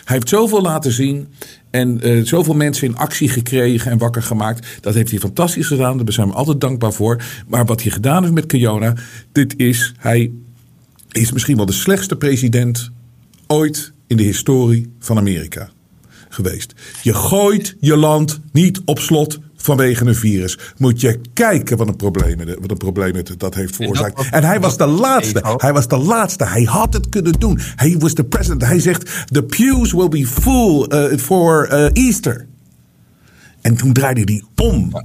Hij 0.05 0.15
heeft 0.15 0.29
zoveel 0.29 0.61
laten 0.61 0.91
zien. 0.91 1.27
En 1.71 2.01
eh, 2.01 2.25
zoveel 2.25 2.53
mensen 2.53 2.87
in 2.87 2.97
actie 2.97 3.29
gekregen 3.29 3.91
en 3.91 3.97
wakker 3.97 4.23
gemaakt. 4.23 4.67
Dat 4.81 4.93
heeft 4.93 5.11
hij 5.11 5.19
fantastisch 5.19 5.67
gedaan. 5.67 5.97
Daar 5.97 6.13
zijn 6.13 6.27
we 6.27 6.33
altijd 6.33 6.61
dankbaar 6.61 6.93
voor. 6.93 7.23
Maar 7.47 7.65
wat 7.65 7.81
hij 7.81 7.91
gedaan 7.91 8.21
heeft 8.21 8.33
met 8.33 8.45
Kiona. 8.45 8.93
Dit 9.31 9.53
is, 9.57 9.93
hij 9.97 10.31
is 11.11 11.31
misschien 11.31 11.57
wel 11.57 11.65
de 11.65 11.71
slechtste 11.71 12.15
president 12.15 12.91
ooit 13.47 13.93
in 14.07 14.17
de 14.17 14.23
historie 14.23 14.93
van 14.99 15.17
Amerika 15.17 15.69
geweest. 16.29 16.73
Je 17.03 17.13
gooit 17.13 17.75
je 17.79 17.97
land 17.97 18.39
niet 18.51 18.81
op 18.85 18.99
slot 18.99 19.39
vanwege 19.61 20.05
een 20.05 20.15
virus. 20.15 20.57
Moet 20.77 21.01
je 21.01 21.19
kijken 21.33 21.77
wat 21.77 21.87
een 21.87 21.95
probleem, 21.95 22.39
het- 22.39 22.57
wat 22.59 22.71
een 22.71 22.77
probleem 22.77 23.15
het 23.15 23.33
dat 23.37 23.55
heeft 23.55 23.75
veroorzaakt. 23.75 24.29
En 24.31 24.43
hij 24.43 24.59
was 24.59 24.77
de 24.77 24.85
laatste. 24.85 25.39
Hij 25.57 25.73
was 25.73 25.87
de 25.87 25.97
laatste. 25.97 26.45
Hij 26.45 26.63
had 26.63 26.93
het 26.93 27.09
kunnen 27.09 27.33
doen. 27.39 27.59
Hij 27.75 27.95
was 27.99 28.13
de 28.13 28.23
president. 28.23 28.65
Hij 28.65 28.79
zegt: 28.79 29.25
The 29.25 29.43
pews 29.43 29.91
will 29.91 30.07
be 30.09 30.27
full 30.27 30.85
uh, 30.89 31.17
for 31.17 31.69
uh, 31.73 32.05
Easter. 32.07 32.47
En 33.61 33.75
toen 33.75 33.93
draaide 33.93 34.21
hij 34.25 34.43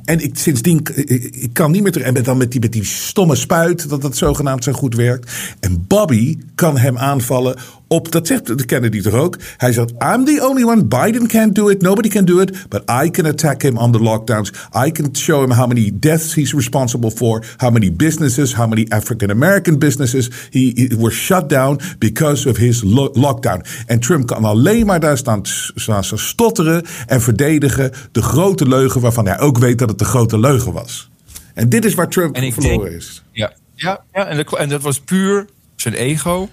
En 0.05 0.21
ik, 0.21 0.39
sindsdien, 0.39 0.79
ik, 0.79 0.89
ik 1.35 1.51
kan 1.53 1.71
niet 1.71 1.83
meer 1.83 1.93
terug. 1.93 2.07
En 2.07 2.23
dan 2.23 2.37
met 2.37 2.51
die, 2.51 2.61
met 2.61 2.73
die 2.73 2.85
stomme 2.85 3.35
spuit, 3.35 3.89
dat 3.89 4.03
dat 4.03 4.17
zogenaamd 4.17 4.65
zo 4.65 4.73
goed 4.73 4.95
werkt. 4.95 5.33
En 5.61 5.85
Bobby 5.89 6.39
kan 6.55 6.79
hem 6.79 6.99
aanvallen 6.99 7.57
op, 7.89 8.13
dat 8.13 8.27
zegt 8.27 8.59
de 8.59 8.65
Kennedy 8.65 9.01
toch 9.01 9.13
ook. 9.13 9.39
Hij 9.57 9.73
zegt, 9.73 9.91
I'm 9.91 10.25
the 10.25 10.47
only 10.49 10.65
one. 10.65 10.85
Biden 10.85 11.27
can't 11.27 11.55
do 11.55 11.69
it. 11.69 11.83
Nobody 11.83 12.09
can 12.09 12.25
do 12.25 12.41
it. 12.41 12.69
But 12.69 12.83
I 13.05 13.11
can 13.11 13.27
attack 13.27 13.63
him 13.63 13.77
on 13.77 13.93
the 13.93 14.01
lockdowns. 14.01 14.53
I 14.87 14.91
can 14.93 15.09
show 15.13 15.43
him 15.43 15.51
how 15.51 15.67
many 15.67 15.91
deaths 15.95 16.35
he's 16.35 16.53
responsible 16.53 17.11
for. 17.11 17.45
How 17.57 17.71
many 17.73 17.93
businesses, 17.93 18.55
how 18.55 18.69
many 18.69 18.87
African 18.89 19.31
American 19.31 19.79
businesses 19.79 20.31
he, 20.51 20.73
he 20.75 20.97
were 20.99 21.13
shut 21.15 21.49
down 21.49 21.81
because 21.99 22.49
of 22.49 22.57
his 22.57 22.83
lo- 22.83 23.11
lockdown. 23.13 23.63
En 23.87 24.01
Trump 24.01 24.27
kan 24.27 24.45
alleen 24.45 24.87
maar 24.87 25.01
daar 25.01 25.17
staan, 25.19 25.41
staan 25.75 26.05
stotteren 26.05 26.85
en 27.07 27.21
verdedigen 27.21 27.91
de 28.13 28.23
grote 28.23 28.69
leugen 28.69 29.01
waarvan 29.01 29.27
hij 29.27 29.39
ook 29.47 29.59
weet 29.59 29.79
dat 29.79 29.89
het 29.89 29.99
de 29.99 30.05
grote 30.05 30.39
leugen 30.39 30.73
was. 30.73 31.09
En 31.55 31.69
dit 31.69 31.85
is 31.85 31.95
waar 31.95 32.09
Trump 32.09 32.37
En 32.37 32.43
ik 32.43 32.53
verloren 32.53 32.91
denk- 32.91 33.01
is. 33.03 33.23
Ja, 33.33 33.53
ja, 33.75 34.05
ja 34.13 34.27
en, 34.27 34.37
dat, 34.37 34.57
en 34.57 34.69
dat 34.69 34.83
was 34.83 35.01
puur 35.01 35.47
zijn 35.77 35.95
ego. 35.95 36.49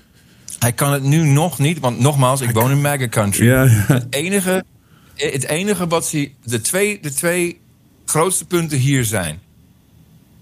Hij 0.59 0.73
kan 0.73 0.91
het 0.93 1.03
nu 1.03 1.23
nog 1.23 1.59
niet, 1.59 1.79
want 1.79 1.99
nogmaals, 1.99 2.41
ik 2.41 2.51
woon 2.51 2.71
in 2.71 2.81
MAGA 2.81 3.07
country. 3.07 3.45
Ja, 3.45 3.63
ja. 3.63 3.69
Het, 3.87 4.05
enige, 4.09 4.63
het 5.15 5.43
enige 5.47 5.87
wat 5.87 6.11
hij. 6.11 6.33
De 6.43 6.61
twee, 6.61 6.99
de 7.01 7.13
twee 7.13 7.59
grootste 8.05 8.45
punten 8.45 8.77
hier 8.77 9.03
zijn. 9.05 9.39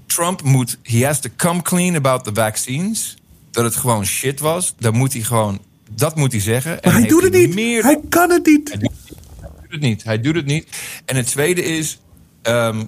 Trump 0.06 0.42
moet. 0.44 0.78
He 0.84 1.06
has 1.06 1.20
to 1.20 1.30
come 1.38 1.62
clean 1.62 1.96
about 1.96 2.24
the 2.24 2.32
vaccines. 2.34 3.18
Dat 3.52 3.64
het 3.64 3.76
gewoon 3.76 4.06
shit 4.06 4.40
was. 4.40 4.74
Dat 4.80 4.94
moet 4.94 5.14
hij 5.14 5.22
gewoon. 5.22 5.60
Dat 5.96 6.16
moet 6.16 6.32
hij 6.32 6.42
zeggen. 6.42 6.78
Maar 6.84 6.94
hij 6.94 7.08
doet 7.08 7.24
het 7.24 7.34
niet. 7.34 7.54
Meer 7.54 7.84
Hij 7.84 8.00
kan 8.10 8.30
het 8.32 8.46
niet. 8.46 8.70
hij 8.70 8.80
doet 8.80 8.92
het 9.70 9.82
niet. 9.82 10.04
Hij 10.04 10.22
doet 10.22 10.36
het 10.36 10.46
niet. 10.46 10.68
En 11.06 11.16
het 11.16 11.28
tweede 11.28 11.64
is. 11.64 12.00
Ehm, 12.42 12.86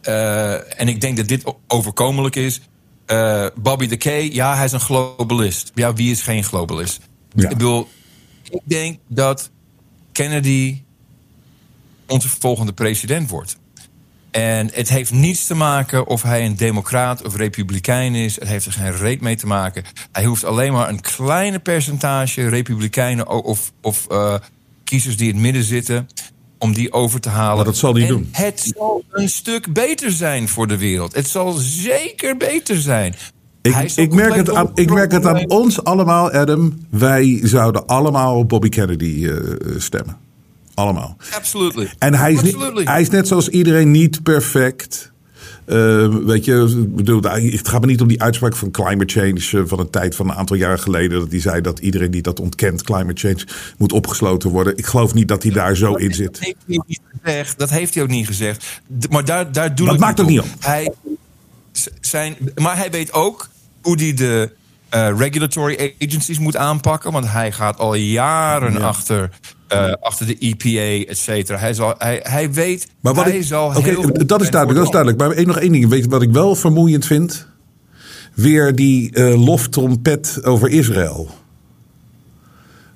eh, 0.00 0.80
en 0.80 0.88
ik 0.88 1.00
denk 1.00 1.16
dat 1.16 1.28
dit 1.28 1.44
overkomelijk 1.66 2.36
is. 2.36 2.60
eh, 3.06 3.46
Bobby 3.54 3.86
de 3.86 3.96
Kay, 3.96 4.30
ja, 4.32 4.56
hij 4.56 4.64
is 4.64 4.72
een 4.72 4.80
globalist. 4.80 5.70
Ja, 5.74 5.92
wie 5.92 6.10
is 6.10 6.22
geen 6.22 6.44
globalist? 6.44 7.00
Ja. 7.34 7.42
Ik 7.42 7.48
bedoel, 7.48 7.88
ik 8.50 8.62
denk 8.64 8.98
dat 9.06 9.50
Kennedy 10.12 10.82
onze 12.06 12.28
volgende 12.28 12.72
president 12.72 13.30
wordt. 13.30 13.56
En 14.30 14.70
het 14.72 14.88
heeft 14.88 15.10
niets 15.12 15.46
te 15.46 15.54
maken 15.54 16.06
of 16.06 16.22
hij 16.22 16.44
een 16.44 16.56
democraat 16.56 17.24
of 17.24 17.36
republikein 17.36 18.14
is. 18.14 18.34
Het 18.34 18.48
heeft 18.48 18.66
er 18.66 18.72
geen 18.72 18.96
reet 18.96 19.20
mee 19.20 19.36
te 19.36 19.46
maken. 19.46 19.84
Hij 20.12 20.24
hoeft 20.24 20.44
alleen 20.44 20.72
maar 20.72 20.88
een 20.88 21.00
kleine 21.00 21.58
percentage 21.58 22.48
republikeinen 22.48 23.28
of, 23.28 23.72
of 23.82 24.06
eh, 24.06 24.34
kiezers 24.84 25.16
die 25.16 25.28
in 25.28 25.34
het 25.34 25.42
midden 25.42 25.64
zitten... 25.64 26.08
om 26.58 26.72
die 26.72 26.92
over 26.92 27.20
te 27.20 27.28
halen. 27.28 27.56
Maar 27.56 27.64
dat 27.64 27.76
zal 27.76 27.92
hij 27.94 28.02
En 28.02 28.08
doen. 28.08 28.28
Het 28.30 28.72
zal 28.76 29.04
een 29.10 29.28
stuk 29.28 29.72
beter 29.72 30.10
zijn 30.10 30.48
voor 30.48 30.66
de 30.66 30.76
wereld. 30.78 31.14
Het 31.14 31.28
zal 31.28 31.52
zeker 31.52 32.36
beter 32.36 32.76
zijn. 32.80 33.14
Ik, 33.62 33.92
ik, 33.96 34.12
merk 34.14 34.34
het 34.34 34.54
aan, 34.54 34.70
ik 34.74 34.90
merk 34.92 35.12
het 35.12 35.26
aan 35.26 35.48
ons 35.50 35.84
allemaal, 35.84 36.30
Adam. 36.30 36.78
Wij 36.90 37.40
zouden 37.42 37.86
allemaal 37.86 38.36
op 38.38 38.48
Bobby 38.48 38.68
Kennedy 38.68 39.26
eh, 39.28 39.36
stemmen. 39.78 40.16
Allemaal. 40.74 41.16
Absolutely. 41.34 41.88
En 41.98 42.14
hij 42.14 42.32
is, 42.32 42.42
niet- 42.42 42.56
hij 42.84 43.00
is 43.00 43.08
net 43.10 43.28
zoals 43.28 43.48
iedereen 43.48 43.90
niet 43.90 44.22
perfect. 44.22 45.12
Eh, 45.68 46.14
weet 46.24 46.44
je, 46.44 46.84
bedoel, 46.88 47.22
het 47.22 47.68
gaat 47.68 47.80
me 47.80 47.86
niet 47.86 48.00
om 48.00 48.08
die 48.08 48.22
uitspraak 48.22 48.56
van 48.56 48.70
climate 48.70 49.20
change 49.20 49.62
eh, 49.62 49.68
van 49.68 49.78
een 49.78 49.90
tijd 49.90 50.16
van 50.16 50.28
een 50.28 50.34
aantal 50.34 50.56
jaren 50.56 50.80
geleden. 50.80 51.20
Dat 51.20 51.30
hij 51.30 51.40
zei 51.40 51.60
dat 51.60 51.78
iedereen 51.78 52.10
die 52.10 52.22
dat 52.22 52.40
ontkent, 52.40 52.82
climate 52.82 53.20
change, 53.20 53.46
moet 53.78 53.92
opgesloten 53.92 54.50
worden. 54.50 54.76
Ik 54.76 54.86
geloof 54.86 55.14
niet 55.14 55.28
dat 55.28 55.42
hij 55.42 55.52
daar 55.52 55.76
zo 55.76 55.94
in 55.94 56.08
Dat 56.08 56.16
zit. 56.16 56.38
heeft 56.40 56.56
hij 56.66 56.82
niet 56.86 57.00
gezegd. 57.22 57.58
Dat 57.58 57.70
heeft 57.70 57.94
hij 57.94 58.02
ook 58.02 58.08
niet 58.08 58.26
gezegd. 58.26 58.80
Maar 59.10 59.24
daar, 59.24 59.52
daar 59.52 59.74
doe 59.74 59.86
Dat 59.86 59.94
ik 59.94 60.00
maakt 60.00 60.20
ook 60.20 60.28
niet 60.28 60.40
op. 60.40 60.46
Hij, 60.58 60.92
zijn, 62.00 62.36
maar 62.54 62.76
hij 62.76 62.90
weet 62.90 63.12
ook 63.12 63.48
hoe 63.82 64.02
hij 64.02 64.14
de 64.14 64.50
eh, 64.88 65.18
regulatory 65.18 65.94
agencies 65.98 66.38
moet 66.38 66.56
aanpakken. 66.56 67.12
Want 67.12 67.30
hij 67.32 67.52
gaat 67.52 67.78
al 67.78 67.94
jaren 67.94 68.82
achter, 68.82 69.30
eh, 69.68 69.92
achter 70.00 70.26
de 70.26 70.36
EPA, 70.38 71.10
et 71.10 71.18
cetera. 71.18 71.58
Hij, 71.58 71.74
zal, 71.74 71.94
hij, 71.98 72.20
hij 72.22 72.52
weet. 72.52 72.88
Maar 73.00 73.14
wat 73.14 73.24
hij 73.24 73.36
ik, 73.36 73.44
zal 73.44 73.72
heel 73.72 74.02
goed 74.02 74.28
dat 74.28 74.40
is 74.40 74.50
duidelijk, 74.50 74.78
dat 74.78 74.94
is 74.94 75.02
duidelijk. 75.02 75.18
Maar 75.18 75.46
nog 75.46 75.58
één 75.58 75.72
ding, 75.72 75.88
weet 75.88 76.06
wat 76.06 76.22
ik 76.22 76.32
wel 76.32 76.54
vermoeiend 76.54 77.06
vind? 77.06 77.46
Weer 78.34 78.74
die 78.74 79.12
eh, 79.12 79.44
loftrompet 79.44 80.38
over 80.42 80.68
Israël. 80.68 81.30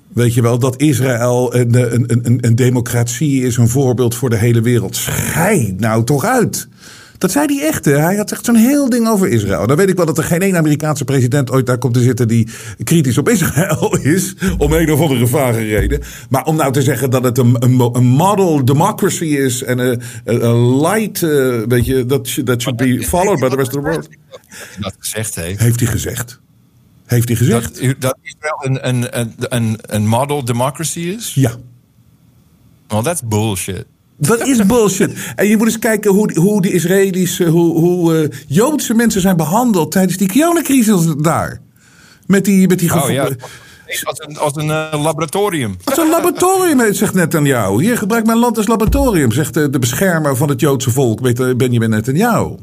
Weet 0.07 0.33
je 0.33 0.41
wel, 0.41 0.59
dat 0.59 0.81
Israël 0.81 1.55
een, 1.55 1.93
een, 1.93 2.25
een, 2.25 2.37
een, 2.41 2.55
democratie 2.55 3.43
is, 3.43 3.57
een 3.57 3.69
voorbeeld 3.69 4.15
voor 4.15 4.29
de 4.29 4.37
hele 4.37 4.61
wereld. 4.61 4.95
Scheid 4.95 5.79
nou 5.79 6.03
toch 6.03 6.25
uit. 6.25 6.67
Dat 7.23 7.31
zei 7.31 7.57
hij 7.57 7.67
echt, 7.67 7.85
hè? 7.85 7.97
Hij 7.97 8.15
had 8.15 8.31
echt 8.31 8.45
zo'n 8.45 8.55
heel 8.55 8.89
ding 8.89 9.07
over 9.07 9.27
Israël. 9.27 9.67
Dan 9.67 9.77
weet 9.77 9.89
ik 9.89 9.95
wel 9.95 10.05
dat 10.05 10.17
er 10.17 10.23
geen 10.23 10.41
één 10.41 10.57
Amerikaanse 10.57 11.03
president 11.03 11.51
ooit 11.51 11.65
daar 11.65 11.77
komt 11.77 11.93
te 11.93 12.01
zitten 12.01 12.27
die 12.27 12.47
kritisch 12.83 13.17
op 13.17 13.29
Israël 13.29 13.97
is. 14.15 14.35
Om 14.57 14.73
een 14.73 14.91
of 14.91 14.99
andere 14.99 15.27
vage 15.27 15.59
reden. 15.59 16.01
Maar 16.29 16.45
om 16.45 16.55
nou 16.55 16.71
te 16.71 16.81
zeggen 16.81 17.09
dat 17.09 17.23
het 17.23 17.37
een, 17.37 17.55
een, 17.59 17.79
een 17.93 18.05
model 18.05 18.65
democracy 18.65 19.25
is 19.25 19.63
en 19.63 19.79
een, 19.79 20.01
een, 20.23 20.81
light, 20.81 21.23
eh, 21.23 21.61
weet 21.67 21.85
je, 21.85 22.05
dat 22.05 22.27
should, 22.27 22.75
be 22.75 23.03
followed 23.03 23.39
by 23.39 23.47
the 23.47 23.55
rest 23.55 23.75
of 23.75 23.83
the 23.83 23.89
world. 23.89 24.09
Dat 24.79 24.95
gezegd 24.99 25.35
heeft. 25.35 25.59
Heeft 25.59 25.79
hij 25.79 25.89
gezegd. 25.89 26.39
Heeft 27.05 27.27
hij 27.27 27.37
gezegd? 27.37 27.81
Dat, 27.81 27.95
dat 27.99 28.17
Israël 28.21 28.65
een, 28.65 28.87
een, 28.87 29.19
een, 29.19 29.33
een, 29.37 29.77
een 29.81 30.07
model 30.07 30.45
democracy 30.45 30.99
is? 30.99 31.33
Ja. 31.33 31.51
Well, 32.87 33.01
that's 33.01 33.21
bullshit. 33.23 33.85
Dat 34.27 34.47
is 34.47 34.65
bullshit. 34.65 35.33
En 35.35 35.47
je 35.47 35.57
moet 35.57 35.67
eens 35.67 35.79
kijken 35.79 36.11
hoe, 36.11 36.39
hoe 36.39 36.61
de 36.61 36.71
Israëli's, 36.71 37.39
eh, 37.39 37.49
hoe, 37.49 37.79
hoe 37.79 38.17
eh, 38.17 38.37
Joodse 38.47 38.93
mensen 38.93 39.21
zijn 39.21 39.37
behandeld 39.37 39.91
tijdens 39.91 40.17
die 40.17 40.31
coronacrisis 40.31 41.13
daar. 41.17 41.61
Met 42.25 42.45
die, 42.45 42.67
met 42.67 42.79
die 42.79 43.03
Oh 43.03 43.09
ja. 43.09 43.29
Als 44.03 44.19
een, 44.19 44.37
als 44.37 44.55
een 44.55 44.71
eh, 44.71 45.01
laboratorium. 45.03 45.77
Is 45.85 45.97
een 45.97 46.09
laboratorium, 46.09 46.93
zegt 46.93 47.13
Netanyahu. 47.13 47.81
Hier, 47.81 47.97
gebruik 47.97 48.25
mijn 48.25 48.37
land 48.37 48.57
als 48.57 48.67
laboratorium, 48.67 49.31
zegt 49.31 49.53
de, 49.53 49.69
de 49.69 49.79
beschermer 49.79 50.35
van 50.35 50.49
het 50.49 50.59
Joodse 50.59 50.91
volk, 50.91 51.21
Benjamin 51.57 51.89
Netanyahu. 51.89 52.55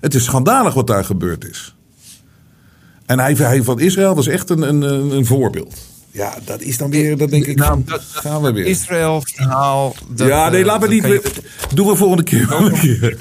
Het 0.00 0.14
is 0.14 0.24
schandalig 0.24 0.74
wat 0.74 0.86
daar 0.86 1.04
gebeurd 1.04 1.48
is. 1.48 1.74
En 3.06 3.18
hij, 3.18 3.32
hij 3.32 3.62
van 3.62 3.80
Israël 3.80 4.14
was 4.14 4.26
echt 4.26 4.50
een, 4.50 4.62
een 4.62 4.82
een 5.16 5.26
voorbeeld. 5.26 5.93
Ja, 6.14 6.38
dat 6.44 6.60
is 6.60 6.76
dan 6.76 6.90
weer, 6.90 7.16
dat 7.16 7.30
denk 7.30 7.46
ik, 7.46 7.56
Nou, 7.56 7.82
dat- 7.84 8.02
gaan 8.04 8.42
we 8.42 8.52
weer. 8.52 8.66
Israël 8.66 9.22
verhaal. 9.24 9.94
dat, 10.08 10.28
ja, 10.28 10.48
nee, 10.48 10.64
laten 10.64 10.88
we 10.88 11.00
dat 11.00 11.10
niet. 11.10 11.22
je- 11.34 11.42
Doen 11.74 11.86
we 11.86 11.96
volgende 11.96 12.22
keer. 12.22 12.46
Volgende 12.46 12.78
keer. 12.78 13.16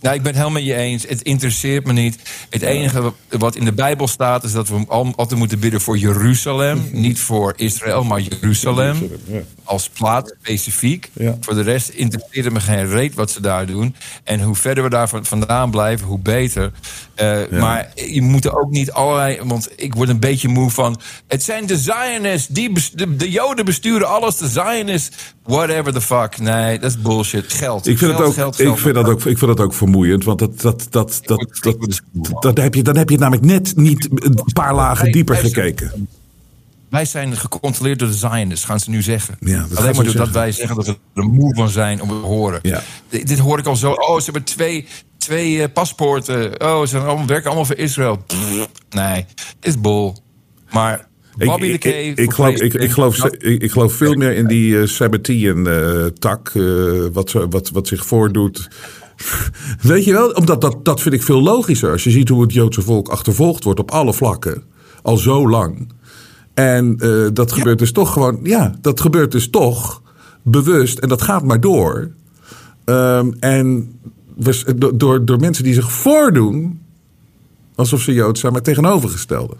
Nou, 0.00 0.14
ik 0.14 0.22
ben 0.22 0.32
het 0.32 0.40
helemaal 0.42 0.60
met 0.62 0.64
je 0.70 0.74
eens. 0.74 1.06
Het 1.08 1.22
interesseert 1.22 1.86
me 1.86 1.92
niet. 1.92 2.18
Het 2.50 2.62
enige 2.62 3.12
wat- 3.28 3.56
in 3.56 3.64
de 3.64 3.72
Bijbel 3.72 4.08
staat 4.08 4.44
is 4.44 4.52
dat 4.52 4.68
we 4.68 4.84
al- 4.88 5.12
altijd 5.16 5.38
moeten 5.38 5.58
bidden 5.58 5.80
voor 5.80 5.98
Jeruzalem. 5.98 6.88
Niet 6.92 7.20
voor 7.20 7.52
Israël, 7.56 8.04
maar 8.04 8.20
Jeruzalem. 8.20 9.10
ja. 9.26 9.40
Als 9.64 9.88
plaats 9.88 10.32
specifiek. 10.40 11.10
Ja. 11.12 11.36
Voor 11.40 11.54
de 11.54 11.60
rest 11.62 11.88
interesseert 11.88 12.52
me 12.52 12.60
geen 12.60 12.88
reet 12.88 13.14
wat 13.14 13.30
ze 13.30 13.40
daar 13.40 13.66
doen. 13.66 13.94
En 14.24 14.42
hoe 14.42 14.54
verder 14.54 14.84
we 14.84 14.90
daar 14.90 15.08
van- 15.08 15.24
vandaan 15.26 15.70
blijven, 15.70 16.06
hoe 16.06 16.18
beter. 16.18 16.72
Eh, 17.14 17.38
Maar 17.50 17.92
je 17.94 18.22
moet 18.22 18.44
er 18.44 18.58
ook 18.60 18.70
niet 18.70 18.92
allerlei... 18.92 19.38
Want 19.44 19.68
ik 19.76 19.94
word 19.94 20.08
een 20.08 20.20
beetje 20.20 20.48
moe 20.48 20.70
van... 20.70 21.00
Het 21.26 21.42
zijn 21.42 21.66
de 21.66 21.78
Zionists. 21.78 22.46
Die 22.46 22.72
de, 22.94 23.16
de 23.16 23.30
Joden 23.30 23.64
besturen 23.64 24.08
alles. 24.08 24.36
De 24.36 24.48
Zionists. 24.48 25.16
Whatever 25.42 25.92
the 25.92 26.00
fuck. 26.00 26.38
Nee, 26.38 26.78
dat 26.78 26.90
is 26.90 27.00
bullshit. 27.00 27.52
Geld. 27.52 27.86
Ik 27.86 27.98
vind, 27.98 28.10
geld, 28.10 28.18
het 28.18 28.28
ook, 28.28 28.34
geld, 28.34 28.60
ik, 28.60 28.78
vind 28.78 28.94
dat 28.94 29.06
ook, 29.06 29.18
ik 29.24 29.38
vind 29.38 29.56
dat 29.56 29.60
ook 29.60 29.74
vermoeiend. 29.74 30.24
Want 30.24 30.38
dat, 30.38 30.60
dat, 30.60 30.86
dat, 30.90 31.20
dat, 31.22 31.48
dat, 31.60 31.76
van. 32.22 32.36
dat, 32.40 32.56
heb 32.56 32.74
je, 32.74 32.82
dan 32.82 32.96
heb 32.96 33.10
je 33.10 33.18
namelijk 33.18 33.44
net 33.44 33.76
niet 33.76 34.08
een 34.14 34.40
paar 34.52 34.74
lagen 34.74 35.12
dieper 35.12 35.36
gekeken. 35.36 36.08
Wij 36.92 37.04
zijn 37.04 37.36
gecontroleerd 37.36 37.98
door 37.98 38.08
de 38.08 38.14
Zionists, 38.14 38.64
gaan 38.64 38.80
ze 38.80 38.90
nu 38.90 39.02
zeggen. 39.02 39.36
Ja, 39.40 39.66
Alleen 39.74 39.94
maar 39.94 40.04
doordat 40.04 40.30
wij 40.30 40.52
zeggen 40.52 40.76
dat 40.76 40.86
we 40.86 40.96
er 41.14 41.24
moe 41.24 41.54
van 41.54 41.68
zijn 41.68 42.02
om 42.02 42.08
het 42.08 42.20
te 42.20 42.26
horen. 42.26 42.58
Ja. 42.62 42.82
Dit, 43.08 43.28
dit 43.28 43.38
hoor 43.38 43.58
ik 43.58 43.66
al 43.66 43.76
zo. 43.76 43.90
Oh, 43.92 44.16
ze 44.18 44.24
hebben 44.24 44.44
twee, 44.44 44.86
twee 45.18 45.62
eh, 45.62 45.68
paspoorten. 45.72 46.62
Oh, 46.62 46.86
ze 46.86 46.98
allemaal, 46.98 47.26
werken 47.26 47.46
allemaal 47.46 47.64
voor 47.64 47.76
Israël. 47.76 48.16
Pff, 48.26 48.68
nee, 48.90 49.24
is 49.60 49.80
bol. 49.80 50.16
Maar 50.72 51.08
Ik, 51.38 51.82
de 51.82 52.14
ik, 52.14 52.32
geloof, 52.32 52.52
ik, 52.52 52.74
ik, 52.74 52.90
geloof, 52.90 53.16
PlayStation- 53.16 53.52
ik, 53.52 53.62
ik 53.62 53.70
geloof 53.70 53.92
veel 53.92 54.14
meer 54.14 54.34
in 54.36 54.46
die 54.46 54.70
uh, 54.72 54.86
Sabbatean-tak. 54.86 56.52
wat, 57.12 57.30
zo- 57.30 57.48
wat, 57.48 57.70
wat 57.70 57.86
zich 57.88 58.06
voordoet. 58.06 58.68
Weet 59.80 60.04
je 60.04 60.12
wel? 60.12 60.30
Omdat 60.30 60.60
dat, 60.60 60.84
dat 60.84 61.00
vind 61.00 61.14
ik 61.14 61.22
veel 61.22 61.42
logischer. 61.42 61.90
Als 61.90 62.04
je 62.04 62.10
ziet 62.10 62.28
hoe 62.28 62.42
het 62.42 62.52
Joodse 62.52 62.82
volk 62.82 63.08
achtervolgd 63.08 63.64
wordt 63.64 63.80
op 63.80 63.90
alle 63.90 64.12
vlakken. 64.14 64.62
Al 65.02 65.16
zo 65.16 65.48
lang. 65.48 65.92
En 66.54 66.96
eh, 66.98 67.26
dat 67.32 67.52
gebeurt 67.52 67.78
dus 67.78 67.92
toch 67.92 68.12
gewoon. 68.12 68.40
Ja, 68.42 68.74
dat 68.80 69.00
gebeurt 69.00 69.32
dus 69.32 69.50
toch 69.50 70.02
bewust. 70.42 70.98
En 70.98 71.08
dat 71.08 71.22
gaat 71.22 71.44
maar 71.44 71.60
door. 71.60 72.10
Ehm, 72.84 73.32
en 73.40 73.92
we- 74.36 74.94
door- 74.96 75.24
door, 75.24 75.40
mensen 75.40 75.64
die 75.64 75.74
zich 75.74 75.92
voordoen. 75.92 76.80
alsof 77.74 78.00
ze 78.00 78.12
Jood 78.12 78.38
zijn, 78.38 78.52
maar 78.52 78.62
tegenovergestelde. 78.62 79.56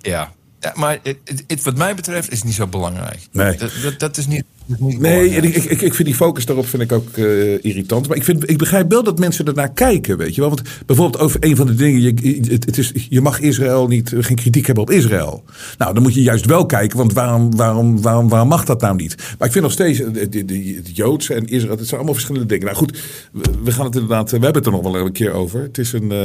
Ja. 0.00 0.32
ja 0.60 0.72
maar 0.74 0.98
het, 1.02 1.44
het, 1.46 1.62
wat 1.62 1.76
mij 1.76 1.94
betreft 1.94 2.30
is 2.30 2.36
het 2.36 2.46
niet 2.46 2.54
zo 2.54 2.66
belangrijk. 2.66 3.28
Nee. 3.32 3.56
Dat, 3.56 3.70
dat, 3.82 3.98
dat 3.98 4.16
is 4.16 4.26
niet, 4.26 4.44
niet 4.66 5.00
Nee, 5.00 5.28
ik, 5.30 5.54
ik, 5.64 5.80
ik 5.80 5.94
vind 5.94 6.08
die 6.08 6.14
focus 6.16 6.46
daarop 6.46 6.66
vind 6.66 6.82
ik 6.82 6.92
ook 6.92 7.08
eh, 7.16 7.64
irritant. 7.64 8.08
Maar 8.08 8.16
ik, 8.16 8.24
vind, 8.24 8.50
ik 8.50 8.58
begrijp 8.58 8.90
wel 8.90 9.02
dat 9.02 9.18
mensen 9.18 9.46
ernaar 9.46 9.72
kijken, 9.72 10.16
weet 10.18 10.34
je 10.34 10.40
wel. 10.40 10.50
Want 10.50 10.62
bijvoorbeeld 10.86 11.22
over 11.22 11.44
een 11.44 11.56
van 11.56 11.66
de 11.66 11.74
dingen... 11.74 12.00
Je, 12.00 12.36
het, 12.52 12.64
het 12.64 12.78
is, 12.78 12.92
je 13.08 13.20
mag 13.20 13.40
Israël 13.40 13.86
niet, 13.86 14.12
eh, 14.12 14.22
geen 14.22 14.36
kritiek 14.36 14.66
hebben 14.66 14.84
op 14.84 14.90
Israël. 14.90 15.44
Nou, 15.78 15.94
dan 15.94 16.02
moet 16.02 16.14
je 16.14 16.22
juist 16.22 16.44
wel 16.46 16.66
kijken, 16.66 16.98
want 16.98 17.12
waarom, 17.12 17.56
waarom, 17.56 18.02
waarom, 18.02 18.28
waarom 18.28 18.48
mag 18.48 18.64
dat 18.64 18.80
nou 18.80 18.96
niet? 18.96 19.14
Maar 19.38 19.46
ik 19.46 19.52
vind 19.52 19.64
nog 19.64 19.72
steeds, 19.72 20.00
eh, 20.00 20.12
de, 20.12 20.28
de, 20.28 20.44
de- 20.44 20.74
het 20.84 20.96
Joodse 20.96 21.34
en 21.34 21.46
Israël, 21.46 21.76
het 21.76 21.84
zijn 21.86 21.94
allemaal 21.96 22.14
verschillende 22.14 22.46
dingen. 22.48 22.64
Nou 22.64 22.76
goed, 22.76 22.98
we, 23.32 23.42
we 23.64 23.72
gaan 23.72 23.84
het 23.84 23.94
inderdaad, 23.94 24.24
we 24.30 24.36
hebben 24.38 24.54
het 24.54 24.66
er 24.66 24.72
nog 24.72 24.82
wel 24.82 24.96
een 24.96 25.12
keer 25.12 25.32
over. 25.32 25.62
Het 25.62 25.78
is 25.78 25.92
een... 25.92 26.12
eh, 26.12 26.22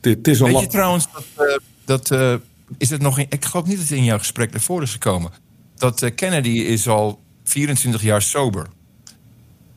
het, 0.00 0.16
het 0.16 0.28
is 0.28 0.40
een 0.40 0.46
Weet 0.52 0.60
je 0.60 0.66
trouwens 0.66 1.06
dat... 1.12 1.46
eh, 1.48 1.56
dat 1.84 2.10
eh, 2.10 2.34
is 2.78 2.90
het 2.90 3.02
nog 3.02 3.18
in, 3.18 3.26
ik 3.28 3.44
geloof 3.44 3.66
niet 3.66 3.76
dat 3.78 3.88
het 3.88 3.98
in 3.98 4.04
jouw 4.04 4.18
gesprek 4.18 4.54
ervoor 4.54 4.82
is 4.82 4.92
gekomen. 4.92 5.30
Dat 5.76 6.10
Kennedy 6.14 6.48
is 6.48 6.88
al 6.88 7.18
24 7.44 8.02
jaar 8.02 8.22
sober. 8.22 8.66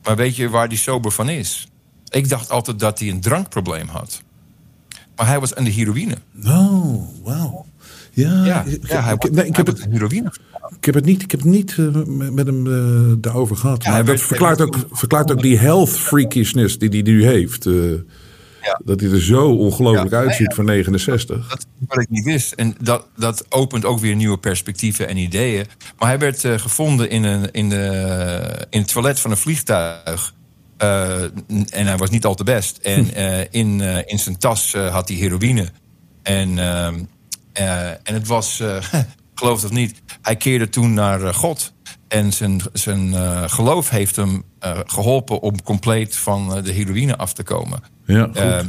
Maar 0.04 0.16
weet 0.16 0.36
je 0.36 0.50
waar 0.50 0.70
die 0.70 0.78
sober 0.78 1.12
van 1.12 1.30
is? 1.30 1.68
Ik 2.10 2.30
dacht 2.30 2.50
altijd 2.50 2.80
dat 2.80 3.00
hij 3.00 3.10
een 3.10 3.22
drankprobleem 3.22 3.88
had. 3.88 4.22
Maar 5.16 5.28
hij 5.28 5.40
was 5.40 5.56
aan 5.56 5.64
de 5.64 5.70
heroïne. 5.72 6.16
Oh, 6.46 7.04
wauw. 7.24 7.66
Ja, 8.12 8.46
Ja, 8.46 8.64
ik, 8.64 8.88
ja 8.88 9.02
hij, 9.04 9.14
ik- 9.14 9.22
was- 9.22 9.32
nee, 9.32 9.46
ik 9.46 9.56
hij 9.56 9.64
heb 9.66 9.68
het, 9.78 9.86
heroïne. 9.90 10.34
Ik 10.78 10.86
heb 10.86 10.94
het 10.96 11.06
niet, 11.06 11.22
ik 11.22 11.32
heb 11.32 11.40
het 11.40 11.50
niet 11.50 11.76
eh, 11.78 11.86
met 12.32 12.46
hem 12.46 12.68
eh, 12.68 13.14
daarover 13.18 13.56
gehad. 13.56 13.84
Ja, 13.84 13.90
maar 13.90 13.98
hij 13.98 14.06
dat 14.08 14.16
werd- 14.16 14.28
verklaart 14.28 14.62
ook, 14.62 14.78
verklaart 14.92 15.32
ook 15.32 15.42
die 15.42 15.58
health 15.58 15.90
freakishness 15.90 16.78
die 16.78 16.90
hij 16.90 17.02
nu 17.02 17.26
heeft. 17.26 17.66
eh, 17.66 17.74
Ja. 18.66 18.82
Dat 18.84 19.00
hij 19.00 19.10
er 19.10 19.22
zo 19.22 19.52
ongelooflijk 19.52 20.12
Ja, 20.12 20.18
uitziet 20.18 20.50
ja. 20.50 20.56
voor 20.56 20.64
69. 20.64 21.50
Dat 21.50 21.66
wat 21.88 22.02
ik 22.02 22.10
niet 22.10 22.24
wist. 22.24 22.54
En 22.54 22.76
dat, 22.80 23.08
dat 23.16 23.46
opent 23.50 23.86
ook 23.86 24.00
weer 24.00 24.16
nieuwe 24.16 24.38
perspectieven 24.38 25.08
en 25.08 25.18
ideeën. 25.18 25.66
Maar 25.98 26.08
hij 26.08 26.20
werd 26.20 26.44
eh, 26.44 26.58
gevonden 26.58 27.10
in, 27.10 27.24
een, 27.24 27.52
in, 27.52 27.70
de, 27.70 28.68
in 28.70 28.80
het 28.80 28.92
toilet 28.92 29.20
van 29.20 29.32
een 29.32 29.38
vliegtuig. 29.38 30.34
Eh, 30.78 31.22
en 31.70 31.86
hij 31.88 31.98
was 31.98 32.10
niet 32.10 32.26
al 32.26 32.36
te 32.36 32.44
best. 32.44 32.78
En 32.78 33.14
eh, 33.14 33.40
in, 33.50 33.82
in 34.06 34.20
zijn 34.20 34.38
tas 34.38 34.74
had 34.74 35.08
hij 35.08 35.18
heroïne. 35.18 35.70
En, 36.24 36.60
ehm, 36.60 37.04
eh, 37.54 37.90
en 37.90 38.14
het 38.14 38.28
was, 38.28 38.62
geloof 39.36 39.62
het 39.62 39.72
of 39.72 39.78
niet, 39.78 40.02
hij 40.22 40.36
keerde 40.36 40.70
toen 40.70 40.94
naar 40.94 41.34
God. 41.34 41.74
En 42.08 42.34
zijn, 42.34 42.62
zijn 42.74 43.14
eh, 43.14 43.44
geloof 43.46 43.90
heeft 43.90 44.16
hem 44.16 44.44
eh, 44.60 44.80
geholpen 44.86 45.42
om 45.42 45.62
compleet 45.62 46.16
van 46.16 46.56
eh, 46.56 46.64
de 46.64 46.72
heroïne 46.72 47.18
af 47.18 47.34
te 47.34 47.44
komen. 47.44 47.80
Ja, 48.06 48.24
goed. 48.26 48.36
Ehm, 48.36 48.66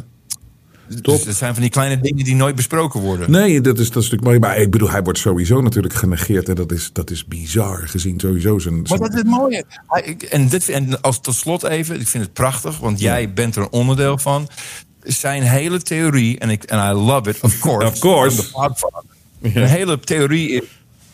dus 1.02 1.24
het 1.24 1.36
zijn 1.36 1.52
van 1.52 1.62
die 1.62 1.70
kleine 1.70 2.00
dingen 2.00 2.24
die 2.24 2.34
nooit 2.34 2.54
besproken 2.54 3.00
worden. 3.00 3.30
Nee, 3.30 3.60
dat 3.60 3.78
is, 3.78 3.90
dat 3.90 4.02
is 4.02 4.10
natuurlijk 4.10 4.22
mooi. 4.22 4.38
Maar 4.38 4.58
ik 4.58 4.70
bedoel, 4.70 4.90
hij 4.90 5.02
wordt 5.02 5.18
sowieso 5.18 5.60
natuurlijk 5.60 5.94
genegeerd. 5.94 6.48
En 6.48 6.54
dat 6.54 6.72
is, 6.72 6.90
dat 6.92 7.10
is 7.10 7.24
bizar 7.24 7.88
gezien 7.88 8.20
sowieso 8.20 8.58
zijn... 8.58 8.82
Maar 8.82 8.98
dat 8.98 9.12
is 9.12 9.18
het 9.18 9.26
mooie. 9.26 9.64
En, 10.30 10.48
dit, 10.48 10.68
en 10.68 11.00
als 11.00 11.20
tot 11.20 11.34
slot 11.34 11.62
even, 11.62 12.00
ik 12.00 12.06
vind 12.06 12.24
het 12.24 12.32
prachtig, 12.32 12.78
want 12.78 13.00
jij 13.00 13.32
bent 13.32 13.56
er 13.56 13.62
een 13.62 13.70
onderdeel 13.70 14.18
van. 14.18 14.48
Zijn 15.02 15.42
hele 15.42 15.82
theorie, 15.82 16.38
en, 16.38 16.50
ik, 16.50 16.64
en 16.64 16.90
I 16.90 16.92
love 16.92 17.30
it, 17.30 17.40
of 17.40 17.58
course. 17.58 17.86
Of 17.86 17.98
course. 17.98 18.42
Een 19.42 19.66
hele 19.66 20.00
theorie 20.00 20.50
is: 20.50 20.62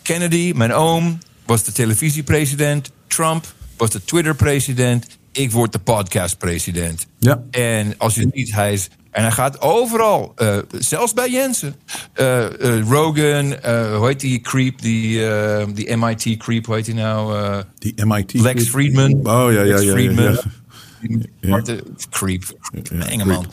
Kennedy, 0.03 0.53
mijn 0.57 0.73
oom, 0.73 1.19
was 1.47 1.65
de 1.65 1.73
televisiepresident. 1.73 2.91
Trump 3.07 3.47
was 3.77 3.91
de 3.91 4.05
Twitter-president. 4.05 5.07
Ik 5.33 5.51
word 5.51 5.73
de 5.73 5.79
podcast-president. 5.79 7.07
Ja. 7.19 7.43
En 7.51 7.95
als 7.99 8.15
je 8.15 8.29
niet, 8.33 8.55
hij 8.55 8.73
is. 8.73 8.89
En 9.13 9.23
hij 9.23 9.33
gaat 9.33 9.61
overal, 9.61 10.33
eh, 10.37 10.59
zelfs 10.79 11.13
bij 11.13 11.31
Jensen. 11.31 11.75
Eh, 12.13 12.45
eh, 12.45 12.89
Rogan, 12.89 13.45
hoe 13.97 14.07
heet 14.07 14.21
die 14.21 14.41
creep, 14.41 14.83
die, 14.83 15.21
die 15.75 15.97
MIT 15.97 16.37
creep, 16.37 16.67
hoe 16.67 16.75
heet 16.75 16.85
die 16.85 16.95
nou? 16.95 17.63
Die 17.79 18.05
MIT. 18.05 18.33
Lex 18.35 18.69
Friedman. 18.69 19.13
Oh 19.13 19.23
ja, 19.25 19.51
ja, 19.51 19.63
ja. 19.63 19.81
ja, 19.81 19.93
Friedman. 19.93 20.39
ja. 21.41 21.63
Creep. 22.11 22.43
Enge 22.99 23.25
man. 23.25 23.47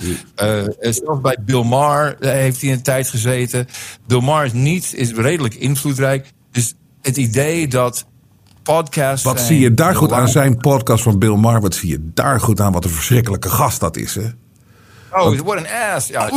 zelfs 0.79 1.21
bij 1.21 1.37
Bill 1.45 1.63
Maher 1.63 2.15
heeft 2.19 2.61
hij 2.61 2.71
een 2.71 2.81
tijd 2.81 3.09
gezeten. 3.09 3.67
Bill 4.07 4.21
Maher 4.21 4.45
is 4.45 4.53
niet, 4.53 4.93
is 4.93 5.13
redelijk 5.13 5.53
invloedrijk. 5.55 6.31
Dus 6.51 6.73
het 7.09 7.17
idee 7.17 7.67
dat 7.67 8.05
podcasts. 8.63 9.23
Wat 9.23 9.39
zie 9.39 9.59
je 9.59 9.73
daar 9.73 9.95
goed 9.95 10.11
aan 10.11 10.27
zijn 10.27 10.57
podcast 10.57 11.03
van 11.03 11.19
Bill 11.19 11.35
Maher? 11.35 11.61
Wat 11.61 11.75
zie 11.75 11.89
je 11.89 12.09
daar 12.13 12.39
goed 12.39 12.61
aan? 12.61 12.71
Wat 12.71 12.83
een 12.83 12.89
verschrikkelijke 12.89 13.49
gast 13.49 13.79
dat 13.79 13.97
is, 13.97 14.15
hè? 14.15 14.27
Oh, 15.11 15.39
what 15.39 15.57
an 15.57 15.67
ass. 15.95 16.07
Ja, 16.07 16.29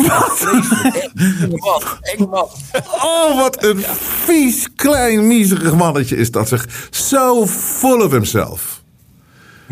man. 2.18 2.48
Oh, 3.02 3.36
wat 3.36 3.64
een 3.64 3.84
vies, 4.24 4.68
klein, 4.76 5.26
miserig 5.26 5.74
mannetje 5.74 6.16
is 6.16 6.30
dat. 6.30 6.48
Zeg. 6.48 6.88
So 6.90 7.46
full 7.46 8.00
of 8.02 8.10
himself. 8.10 8.81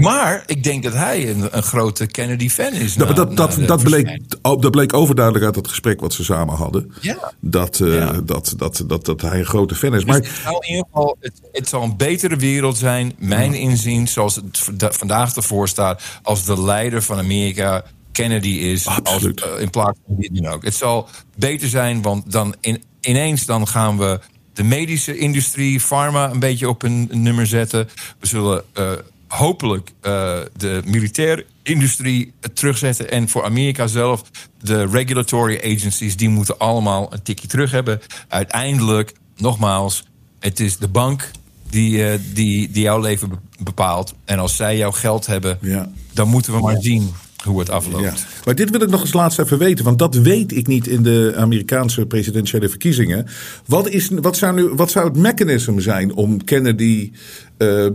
Maar 0.01 0.43
ik 0.47 0.63
denk 0.65 0.83
dat 0.83 0.93
hij 0.93 1.31
een, 1.31 1.57
een 1.57 1.63
grote 1.63 2.07
Kennedy-fan 2.07 2.73
is. 2.73 2.95
Dat, 2.95 3.09
na- 3.09 3.15
dat, 3.15 3.29
na 3.29 3.35
dat, 3.35 3.53
de 3.53 3.65
dat, 3.65 3.83
bleek, 3.83 4.19
dat 4.41 4.71
bleek 4.71 4.93
overduidelijk 4.95 5.45
uit 5.45 5.57
het 5.57 5.69
gesprek 5.69 6.01
wat 6.01 6.13
ze 6.13 6.25
samen 6.25 6.55
hadden. 6.55 6.93
Ja. 7.01 7.33
Dat, 7.41 7.81
eh, 7.81 7.95
Ja. 7.95 8.13
dat, 8.25 8.55
dat, 8.57 8.85
dat, 8.87 9.05
dat 9.05 9.21
hij 9.21 9.39
een 9.39 9.45
grote 9.45 9.75
fan 9.75 9.89
is. 9.95 9.95
Dus 9.95 10.05
Maar 10.05 10.17
het, 10.17 10.31
zou 10.43 10.57
in 10.61 10.69
ieder 10.71 10.85
geval, 10.93 11.17
het, 11.21 11.41
het 11.53 11.69
zal 11.69 11.83
een 11.83 11.97
betere 11.97 12.37
wereld 12.37 12.79
zijn, 12.79 13.13
mijn 13.19 13.55
inzien, 13.55 14.09
zoals 14.09 14.35
het 14.37 14.59
vanda- 14.59 14.93
vandaag 14.93 15.37
ervoor 15.37 15.69
staat, 15.69 16.03
als 16.23 16.45
de 16.45 16.63
leider 16.63 17.03
van 17.03 17.19
Amerika 17.19 17.85
Kennedy 18.13 18.49
is, 18.49 18.87
als, 18.87 18.97
Absoluut. 18.97 19.41
eh, 19.43 19.61
in 19.61 19.71
plaats 19.71 19.99
van 20.07 20.17
wie 20.19 20.31
dan 20.43 20.53
ook. 20.53 20.65
Het 20.65 20.75
zal 20.75 21.09
beter 21.37 21.69
zijn, 21.69 22.03
want 22.03 22.33
dan 22.33 22.55
in, 22.61 22.83
ineens 23.01 23.45
dan 23.47 23.69
gaan 23.69 23.99
we 23.99 24.21
de 24.53 24.63
medische 24.63 25.19
industrie, 25.19 25.81
pharma, 25.81 26.31
een 26.31 26.39
beetje 26.39 26.69
op 26.69 26.83
een 26.83 27.09
nummer 27.13 27.47
zetten. 27.47 27.89
We 28.19 28.27
zullen 28.27 28.63
eh, 28.73 28.91
hopelijk 29.31 29.91
eh, 30.01 30.39
de 30.57 30.83
militaire 30.85 31.47
industrie 31.63 32.33
terugzetten. 32.55 33.11
En 33.11 33.29
voor 33.29 33.45
Amerika 33.45 33.87
zelf, 33.87 34.23
de 34.63 34.87
regulatory 34.87 35.57
agencies, 35.65 36.17
die 36.17 36.29
moeten 36.29 36.59
allemaal 36.59 37.13
een 37.13 37.23
tikje 37.23 37.47
terug 37.49 37.71
hebben. 37.71 38.01
Uiteindelijk, 38.29 39.13
nogmaals, 39.37 40.05
het 40.39 40.61
is 40.61 40.77
de 40.77 40.89
bank 40.89 41.31
die, 41.71 42.05
eh, 42.09 42.19
die, 42.35 42.71
die 42.71 42.83
jouw 42.83 43.01
leven 43.01 43.29
be- 43.29 43.37
bepaalt. 43.59 44.15
En 44.25 44.39
als 44.39 44.57
zij 44.57 44.77
jouw 44.77 44.91
geld 44.93 45.27
hebben, 45.27 45.59
Ja. 45.61 45.91
dan 46.13 46.29
moeten 46.29 46.53
we 46.53 46.61
maar 46.61 46.81
zien 46.81 47.13
hoe 47.45 47.59
het 47.59 47.71
afloopt. 47.71 48.27
Maar 48.45 48.55
dit 48.55 48.71
wil 48.71 48.83
ik 48.83 48.91
nog 48.91 49.01
eens 49.01 49.13
laatst 49.13 49.39
even 49.39 49.59
weten, 49.59 49.85
want 49.85 49.99
dat 49.99 50.15
weet 50.15 50.57
ik 50.57 50.67
niet 50.67 50.87
in 50.87 51.03
de 51.03 51.33
Amerikaanse 51.37 52.07
presidentiële 52.07 52.69
verkiezingen. 52.69 53.27
Wat, 53.67 53.89
is, 53.89 54.09
wat, 54.21 54.37
zou, 54.37 54.55
nu, 54.55 54.69
wat 54.69 54.91
zou 54.91 55.09
het 55.09 55.17
mechanisme 55.17 55.81
zijn 55.81 56.15
om 56.15 56.45
Kennedy 56.45 57.11
eh, 57.57 57.87
eh, 57.87 57.93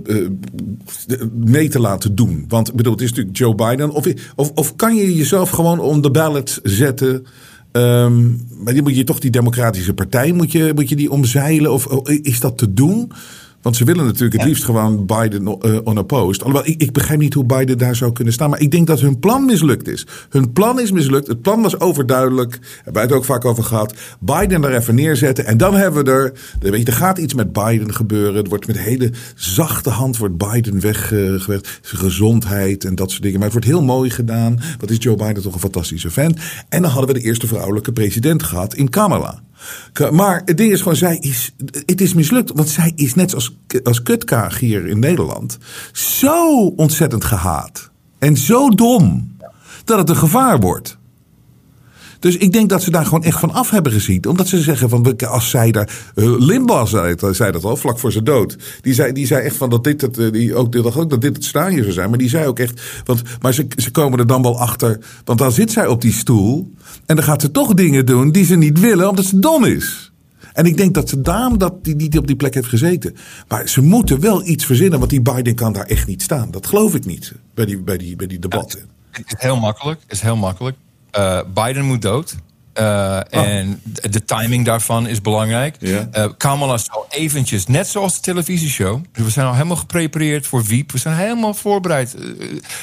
mee 1.34 1.68
te 1.68 1.80
laten 1.80 2.16
doen? 2.16 2.46
Want 2.48 2.68
ik 2.68 2.76
bedoel, 2.76 2.94
het 2.94 3.02
is 3.02 3.10
natuurlijk 3.10 3.38
Joe 3.38 3.56
Biden. 3.56 3.92
Of, 3.92 4.06
of, 4.36 4.52
of 4.52 4.76
kan 4.76 4.96
je 4.96 5.16
jezelf 5.16 5.50
gewoon 5.50 5.80
on 5.80 6.02
the 6.02 6.12
ballot 6.12 6.60
zetten? 6.64 7.26
Ehm, 7.72 8.28
maar 8.64 8.74
die 8.74 8.82
moet 8.82 8.96
je 8.96 9.04
toch 9.04 9.20
die 9.20 9.32
Democratische 9.32 9.94
Partij 9.94 10.32
moet 10.32 10.52
je, 10.52 10.72
moet 10.76 10.90
je 10.90 10.96
die 10.96 11.12
omzeilen? 11.12 11.72
Of 11.72 11.86
oh, 11.88 12.10
is 12.22 12.40
dat 12.40 12.58
te 12.58 12.74
doen? 12.74 13.12
Want 13.65 13.78
ze 13.78 13.84
willen 13.84 14.06
natuurlijk 14.06 14.34
het 14.34 14.47
liefst 14.47 14.63
gewoon 14.63 15.06
Biden 15.06 15.41
uh, 15.41 15.73
unopposed. 15.86 16.43
Alhoewel, 16.43 16.71
ik, 16.71 16.82
ik 16.82 16.91
begrijp 16.91 17.19
niet 17.19 17.34
hoe 17.34 17.45
Biden 17.45 17.78
daar 17.78 17.95
zou 17.95 18.12
kunnen 18.12 18.34
staan. 18.34 18.49
Maar 18.49 18.60
ik 18.60 18.71
denk 18.71 18.88
dat 18.88 18.99
hun 18.99 19.19
plan 19.19 19.45
mislukt 19.45 19.88
is. 19.88 20.08
Hun 20.30 20.54
plan 20.54 20.80
is 20.80 20.91
mislukt. 20.91 21.28
Het 21.28 21.41
plan 21.41 21.62
was 21.62 21.80
overduidelijk. 21.80 22.51
Daar 22.51 22.82
hebben 22.84 23.01
het 23.01 23.12
ook 23.12 23.25
vaak 23.25 23.45
over 23.45 23.63
gehad. 23.63 23.93
Biden 24.19 24.63
er 24.63 24.75
even 24.75 24.95
neerzetten. 24.95 25.45
En 25.45 25.58
dan 25.58 25.75
hebben 25.75 26.06
we 26.06 26.12
er. 26.12 26.34
Weet 26.60 26.80
je, 26.80 26.86
er 26.86 26.93
gaat 26.93 27.17
iets 27.17 27.34
met 27.34 27.54
Biden 27.54 27.93
gebeuren. 27.93 28.43
Er 28.43 28.49
wordt 28.49 28.67
met 28.67 28.80
hele 28.80 29.12
zachte 29.36 29.89
hand 29.89 30.17
wordt 30.17 30.38
Biden 30.38 30.80
weggewerkt. 30.80 31.80
Zijn 31.82 32.01
gezondheid 32.01 32.84
en 32.84 32.95
dat 32.95 33.10
soort 33.10 33.23
dingen. 33.23 33.39
Maar 33.39 33.49
het 33.49 33.58
wordt 33.58 33.78
heel 33.78 33.84
mooi 33.84 34.10
gedaan. 34.10 34.60
Wat 34.80 34.89
is 34.89 34.97
Joe 34.99 35.15
Biden 35.15 35.43
toch 35.43 35.54
een 35.54 35.60
fantastische 35.60 36.10
vent. 36.10 36.39
En 36.69 36.82
dan 36.82 36.91
hadden 36.91 37.13
we 37.13 37.19
de 37.19 37.25
eerste 37.25 37.47
vrouwelijke 37.47 37.91
president 37.91 38.43
gehad 38.43 38.73
in 38.73 38.89
Kamala. 38.89 39.43
Maar 40.12 40.41
het 40.45 40.58
ding 40.58 40.71
is 40.71 40.82
gewoon, 40.82 40.95
zij 40.95 41.17
is, 41.17 41.56
het 41.86 42.01
is 42.01 42.13
mislukt. 42.13 42.51
Want 42.54 42.69
zij 42.69 42.91
is 42.95 43.13
net 43.13 43.34
als, 43.34 43.58
als 43.84 44.04
Kutkaag 44.04 44.60
hier 44.60 44.88
in 44.88 44.99
Nederland 44.99 45.58
zo 45.91 46.65
ontzettend 46.65 47.23
gehaat. 47.23 47.89
En 48.19 48.38
zo 48.38 48.69
dom 48.69 49.36
dat 49.84 49.97
het 49.97 50.10
een 50.10 50.15
gevaar 50.15 50.60
wordt. 50.60 50.97
Dus 52.26 52.38
ik 52.38 52.52
denk 52.52 52.70
dat 52.70 52.84
ze 52.84 52.92
daar 52.92 53.06
gewoon 53.06 53.24
echt 53.24 53.40
van 53.40 53.52
af 53.52 53.70
hebben 53.70 53.92
gezien. 53.92 54.26
Omdat 54.28 54.48
ze 54.48 54.62
zeggen 54.62 54.90
van 54.90 55.18
als 55.18 55.50
zij 55.50 55.72
daar. 55.72 55.90
Uh, 56.16 56.40
Limbaugh 56.40 56.90
zei, 56.90 57.16
zei, 57.32 57.52
dat 57.52 57.64
al 57.64 57.76
vlak 57.76 58.00
voor 58.00 58.12
zijn 58.12 58.24
dood. 58.24 58.58
Die 58.82 58.94
zei, 58.94 59.12
die 59.12 59.28
zei 59.28 59.44
echt 59.44 59.56
van 59.56 59.70
dat 59.70 59.84
dit 59.84 60.02
het. 60.02 60.18
Eh, 60.18 60.32
die 60.32 60.56
ook, 60.56 60.72
die 60.72 60.82
dacht 60.82 60.98
ook 60.98 61.10
dat 61.10 61.22
dit 61.22 61.36
het 61.36 61.46
stadion 61.46 61.82
zou 61.82 61.94
zijn. 61.94 62.10
Maar 62.10 62.18
die 62.18 62.30
zei 62.30 62.48
ook 62.48 62.60
echt. 62.60 62.82
Want, 63.04 63.22
maar 63.42 63.54
ze, 63.54 63.68
ze 63.76 63.92
komen 63.92 64.20
er 64.20 64.28
dan 64.28 64.42
wel 64.42 64.60
achter. 64.60 65.00
Want 65.24 65.40
dan 65.40 65.52
zit 65.52 65.72
zij 65.72 65.88
op 65.88 66.02
die 66.02 66.14
stoel. 66.14 66.74
En 67.06 67.16
dan 67.16 67.26
gaat 67.26 67.42
ze 67.42 67.52
toch 67.52 67.74
dingen 67.74 68.06
doen 68.06 68.32
die 68.32 68.46
ze 68.46 68.56
niet 68.56 68.80
willen, 68.80 69.10
omdat 69.10 69.26
ze 69.26 69.40
dom 69.40 69.66
is. 69.66 70.12
En 70.54 70.66
ik 70.66 70.78
denk 70.78 70.94
dat 70.94 71.10
ze 71.10 71.22
daarom 71.22 71.58
dat 71.58 71.84
die 71.84 71.96
niet 71.96 72.18
op 72.18 72.28
die 72.28 72.36
plek 72.36 72.54
heeft 72.54 72.68
gezeten. 72.68 73.16
Maar 73.48 73.68
ze 73.68 73.82
moeten 73.82 74.20
wel 74.20 74.48
iets 74.48 74.66
verzinnen, 74.66 75.00
want 75.00 75.12
die 75.12 75.22
Biden 75.22 75.56
kan 75.56 75.74
daar 75.74 75.86
echt 75.86 76.08
niet 76.08 76.22
staan. 76.22 76.52
Dat 76.52 76.68
geloof 76.68 76.96
ik 76.96 77.06
niet 77.06 77.34
bij 77.54 77.66
die, 77.66 77.82
bij 77.82 77.98
die, 77.98 78.16
bij 78.16 78.28
die 78.28 78.40
debatten. 78.40 78.80
het 79.12 79.26
is 79.28 79.36
heel 79.38 79.60
makkelijk. 79.60 80.00
Het 80.02 80.12
is 80.12 80.22
heel 80.22 80.36
makkelijk. 80.36 80.78
Uh, 81.17 81.39
Biden 81.54 81.86
moet 81.86 82.01
dood. 82.01 82.36
Uh, 82.80 83.34
En 83.34 83.82
de 84.01 84.23
timing 84.25 84.65
daarvan 84.65 85.08
is 85.08 85.21
belangrijk. 85.21 85.75
Uh, 85.80 85.99
Kamala 86.38 86.78
zal 86.78 87.06
eventjes, 87.10 87.67
net 87.67 87.88
zoals 87.88 88.15
de 88.15 88.21
televisieshow. 88.21 89.01
We 89.13 89.30
zijn 89.30 89.45
al 89.45 89.54
helemaal 89.54 89.75
geprepareerd 89.75 90.47
voor 90.47 90.63
Wiep. 90.63 90.91
We 90.91 90.97
zijn 90.97 91.15
helemaal 91.15 91.54
voorbereid. 91.54 92.13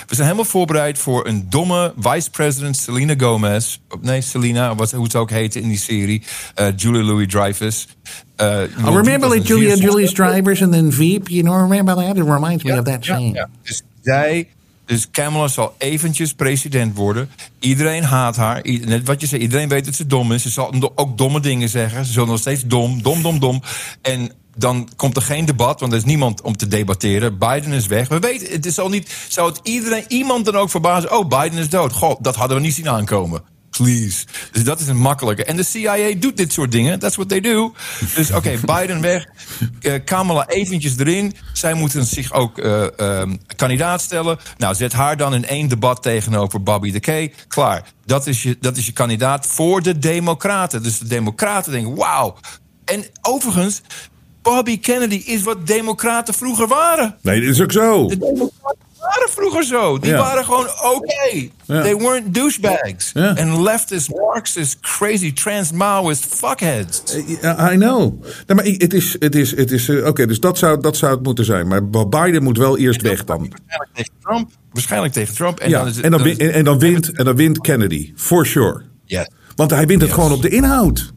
we 0.07 0.15
zijn 0.15 0.23
helemaal 0.23 0.45
voorbereid 0.45 0.99
voor 0.99 1.27
een 1.27 1.47
domme 1.51 1.93
vice-president 1.99 2.77
Selena 2.77 3.15
Gomez. 3.19 3.79
Nee, 4.01 4.21
Selena, 4.21 4.75
wat, 4.75 4.91
hoe 4.93 5.05
het 5.05 5.17
ook 5.17 5.31
heette 5.31 5.61
in 5.61 5.69
die 5.69 5.79
serie. 5.79 6.23
Julia 6.77 7.03
Louis-Dreyfus. 7.03 7.89
Uh, 8.41 8.63
I 8.63 8.91
remember 8.97 9.29
like 9.29 9.47
Julia 9.47 9.75
Julius 9.75 10.13
Drivers 10.13 10.63
and 10.63 10.73
then 10.73 10.93
Veep. 10.93 11.29
You 11.29 11.43
know, 11.43 11.61
remember 11.61 11.95
that? 11.95 12.17
It 12.17 12.25
reminds 12.25 12.65
me 12.65 12.79
of 12.79 12.85
that 12.85 13.05
scene. 13.05 13.33
Ja, 13.33 13.49
Dus 13.63 13.83
zij 14.03 14.49
dus 14.93 15.11
Kamala 15.11 15.49
zal 15.49 15.75
eventjes 15.79 16.33
president 16.33 16.97
worden. 16.97 17.31
Iedereen 17.61 18.03
haat 18.05 18.37
haar. 18.37 18.61
Net 18.63 19.07
wat 19.07 19.21
je 19.21 19.27
zei, 19.27 19.43
iedereen 19.43 19.69
weet 19.69 19.85
dat 19.85 19.95
ze 19.95 20.07
dom 20.07 20.33
is. 20.33 20.43
Ze 20.43 20.49
zal 20.49 20.93
ook 20.95 21.19
domme 21.19 21.41
dingen 21.41 21.69
zeggen. 21.69 22.05
Ze 22.05 22.13
zullen 22.13 22.29
nog 22.29 22.39
steeds 22.39 22.67
dom, 22.67 23.03
dom, 23.03 23.23
dom, 23.23 23.39
dom. 23.39 23.63
En 24.03 24.33
dan 24.57 24.89
komt 24.97 25.17
er 25.17 25.23
geen 25.23 25.45
debat, 25.45 25.81
want 25.81 25.93
er 25.93 25.99
is 25.99 26.05
niemand 26.05 26.41
om 26.41 26.57
te 26.57 26.69
debatteren. 26.69 27.39
Biden 27.39 27.73
is 27.73 27.87
weg. 27.87 28.09
We 28.09 28.19
weten, 28.19 28.53
het 28.53 28.67
is 28.67 28.79
al 28.79 28.89
niet. 28.89 29.27
Zou 29.29 29.49
het 29.49 29.61
iedereen, 29.63 30.05
iemand 30.09 30.45
dan 30.45 30.57
ook 30.57 30.71
verbazen? 30.71 31.13
Oh, 31.13 31.29
Biden 31.29 31.59
is 31.59 31.69
dood. 31.69 31.93
God, 31.93 32.25
dat 32.25 32.37
hadden 32.37 32.57
we 32.57 32.63
niet 32.63 32.75
zien 32.75 32.89
aankomen 32.89 33.52
please. 33.77 34.25
Dus 34.53 34.65
dat 34.65 34.81
is 34.81 34.87
een 34.87 34.97
makkelijke. 34.97 35.45
En 35.45 35.57
de 35.57 35.63
CIA 35.63 36.15
doet 36.19 36.37
dit 36.37 36.53
soort 36.53 36.73
dingen. 36.73 36.99
That's 36.99 37.17
what 37.17 37.29
they 37.29 37.41
do. 37.41 37.75
Dus 38.15 38.31
oké, 38.31 38.59
Biden 38.75 39.01
weg. 39.01 39.27
Uh, 39.81 39.95
Kamala 40.05 40.49
eventjes 40.49 40.99
erin. 40.99 41.35
Zij 41.53 41.75
moeten 41.75 42.05
zich 42.05 42.33
ook 42.33 42.59
uh, 42.59 42.87
uh, 42.97 43.23
kandidaat 43.57 44.01
stellen. 44.01 44.39
Nou, 44.59 44.75
zet 44.75 44.93
haar 44.93 45.17
dan 45.17 45.35
in 45.35 45.47
één 45.47 45.69
debat 45.69 46.03
tegenover 46.03 46.63
Bobby 46.63 46.93
de 46.93 47.01
Kay. 47.01 47.33
Klaar. 47.49 47.91
Dat 48.05 48.27
is, 48.27 48.43
je, 48.43 48.57
dat 48.61 48.77
is 48.77 48.87
je 48.87 48.93
kandidaat 48.93 49.47
voor 49.47 49.83
de 49.83 49.99
Democraten. 49.99 50.83
Dus 50.83 50.99
de 50.99 51.07
Democraten 51.07 51.73
denken: 51.73 51.95
wauw. 51.95 52.37
En 52.85 53.05
overigens, 53.21 53.83
Bobby 54.43 54.81
Kennedy 54.81 55.23
is 55.27 55.43
wat 55.43 55.67
Democraten 55.67 56.35
vroeger 56.35 56.69
waren. 56.69 57.17
Nee, 57.21 57.41
dat 57.41 57.51
is 57.51 57.61
ook 57.61 57.73
zo. 57.73 58.09
De 58.09 58.19
Democraten 58.19 58.82
waren 59.23 59.35
vroeger 59.35 59.65
zo. 59.65 59.99
Die 59.99 60.13
waren 60.13 60.45
gewoon 60.45 60.67
oké. 60.95 61.49
They 61.67 61.97
weren't 61.97 62.35
douchebags. 62.35 63.13
And 63.15 63.59
leftist, 63.59 64.09
Marxist, 64.09 64.81
crazy, 64.81 65.33
trans-Maoist 65.33 66.25
fuckheads. 66.25 67.17
I 67.43 67.77
know. 67.77 68.23
Nee, 68.47 68.57
maar 68.57 68.65
het 68.65 68.93
is, 68.93 69.17
het 69.19 69.35
is, 69.35 69.57
het 69.57 69.71
is 69.71 69.89
uh, 69.89 70.07
oké, 70.07 70.27
dus 70.27 70.41
dat 70.41 70.59
zou, 70.59 70.81
dat 70.81 70.97
zou 70.97 71.15
het 71.15 71.23
moeten 71.23 71.45
zijn. 71.45 71.69
Maar 71.69 72.09
Biden 72.09 72.43
moet 72.43 72.59
wel 72.59 72.79
eerst 72.79 73.03
weg 73.03 73.25
dan. 73.25 73.39
Waarschijnlijk 73.39 73.93
tegen 73.95 74.13
Trump. 74.21 74.51
Waarschijnlijk 74.73 75.13
tegen 75.13 75.35
Trump. 75.35 75.61
En, 75.61 75.71
dan, 75.71 75.87
is 75.87 75.97
het, 75.97 76.05
en, 76.05 76.11
dan, 76.11 76.27
en, 76.27 76.65
dan 76.65 76.79
wint, 76.79 77.13
en 77.13 77.25
dan 77.25 77.37
wint 77.37 77.61
Kennedy. 77.61 78.13
For 78.17 78.47
sure. 78.47 78.83
Yes. 79.05 79.29
Want 79.57 79.71
hij 79.71 79.87
wint 79.87 80.03
het 80.03 80.13
gewoon 80.13 80.33
op 80.33 80.43
de 80.43 80.49
inhoud. 80.49 81.13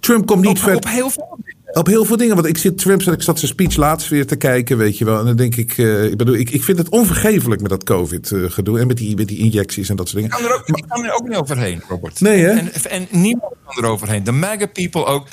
Trump 0.00 0.26
komt 0.26 0.40
niet 0.40 0.50
op, 0.50 0.58
ver. 0.58 0.76
Op 0.76 0.88
heel 0.88 1.10
veel 1.10 1.38
op 1.74 1.86
heel 1.86 2.04
veel 2.04 2.16
dingen. 2.16 2.34
Want 2.34 2.46
ik 2.46 2.58
zit 2.58 2.78
Trump, 2.78 3.02
ik 3.02 3.22
zat 3.22 3.38
zijn 3.38 3.50
speech 3.50 3.76
laatst 3.76 4.08
weer 4.08 4.26
te 4.26 4.36
kijken, 4.36 4.76
weet 4.76 4.98
je 4.98 5.04
wel. 5.04 5.18
En 5.18 5.24
dan 5.24 5.36
denk 5.36 5.56
ik, 5.56 5.76
uh, 5.76 6.04
ik 6.04 6.16
bedoel, 6.16 6.34
ik, 6.34 6.50
ik 6.50 6.64
vind 6.64 6.78
het 6.78 6.88
onvergeeflijk 6.88 7.60
met 7.60 7.70
dat 7.70 7.84
COVID-gedoe. 7.84 8.80
en 8.80 8.86
met 8.86 8.96
die, 8.96 9.16
met 9.16 9.28
die 9.28 9.38
injecties 9.38 9.88
en 9.88 9.96
dat 9.96 10.08
soort 10.08 10.22
dingen. 10.22 10.38
Ik 10.38 10.44
kan 10.44 10.52
er 10.52 10.58
ook, 10.58 10.68
maar, 10.68 10.78
ik 10.78 10.88
kan 10.88 11.04
er 11.04 11.14
ook 11.14 11.28
niet 11.28 11.38
overheen, 11.38 11.82
Robert. 11.88 12.20
Nee, 12.20 12.42
hè? 12.42 12.50
En, 12.50 12.70
en 12.90 13.06
niemand 13.10 13.54
kan 13.66 13.84
er 13.84 13.90
overheen. 13.90 14.24
De 14.24 14.32
MAGA 14.32 14.66
people 14.66 15.04
ook. 15.04 15.26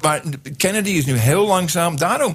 Maar 0.00 0.22
Kennedy 0.56 0.90
is 0.90 1.04
nu 1.04 1.16
heel 1.16 1.46
langzaam. 1.46 1.98
Daarom, 1.98 2.34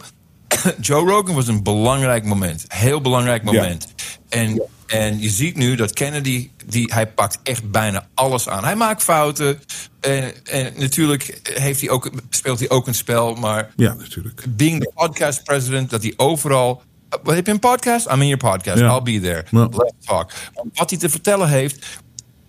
Joe 0.82 1.10
Rogan 1.10 1.36
was 1.36 1.48
een 1.48 1.64
belangrijk 1.64 2.26
moment. 2.26 2.66
Heel 2.68 3.02
belangrijk 3.02 3.44
moment. 3.44 3.88
En 4.30 4.62
en 4.94 5.22
je 5.22 5.30
ziet 5.30 5.56
nu 5.56 5.76
dat 5.76 5.94
Kennedy, 5.94 6.50
die, 6.66 6.94
hij 6.94 7.08
pakt 7.08 7.40
echt 7.44 7.72
bijna 7.72 8.08
alles 8.14 8.50
aan. 8.50 8.64
Hij 8.64 8.76
maakt 8.76 9.04
fouten. 9.04 9.60
En, 10.00 10.46
en 10.46 10.74
natuurlijk 10.78 11.52
heeft 11.54 11.82
hij 11.82 11.90
ook, 11.90 12.12
speelt 12.30 12.60
hij 12.60 12.70
ook 12.70 12.88
een 12.88 12.96
spel. 12.96 13.36
Maar 13.36 13.72
ja, 13.76 13.94
natuurlijk. 13.94 14.46
being 14.50 14.82
the 14.82 14.92
podcast 14.96 15.44
president, 15.44 15.90
dat 15.90 16.02
hij 16.04 16.14
overal... 16.18 16.82
Wat 17.24 17.36
heb 17.36 17.46
je 17.46 17.52
een 17.52 17.60
podcast? 17.60 18.06
I'm 18.06 18.22
in 18.22 18.28
your 18.28 18.58
podcast. 18.58 18.82
I'll 18.82 19.02
be 19.02 19.20
there. 19.20 19.44
Let's 19.52 20.06
talk. 20.06 20.32
Wat 20.74 20.90
hij 20.90 21.00
te 21.00 21.10
vertellen 21.10 21.50
heeft... 21.50 21.86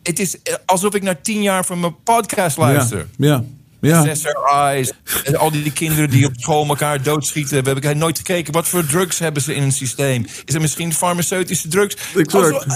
Het 0.02 0.18
is 0.18 0.36
alsof 0.66 0.94
ik 0.94 1.02
naar 1.02 1.20
tien 1.20 1.42
jaar 1.42 1.64
van 1.64 1.80
mijn 1.80 2.02
podcast 2.02 2.56
luister. 2.56 3.06
ja. 3.16 3.26
Ja. 3.26 3.44
SSRI's. 3.84 4.92
En 5.24 5.36
al 5.36 5.50
die 5.50 5.72
kinderen 5.72 6.10
die 6.10 6.26
op 6.26 6.32
school 6.36 6.66
elkaar 6.66 7.02
doodschieten. 7.02 7.64
We 7.64 7.70
hebben 7.70 7.98
nooit 7.98 8.16
gekeken. 8.16 8.52
Wat 8.52 8.68
voor 8.68 8.86
drugs 8.86 9.18
hebben 9.18 9.42
ze 9.42 9.54
in 9.54 9.62
het 9.62 9.74
systeem? 9.74 10.26
Is 10.44 10.54
er 10.54 10.60
misschien 10.60 10.92
farmaceutische 10.92 11.68
drugs? 11.68 11.96
Exact. 12.16 12.66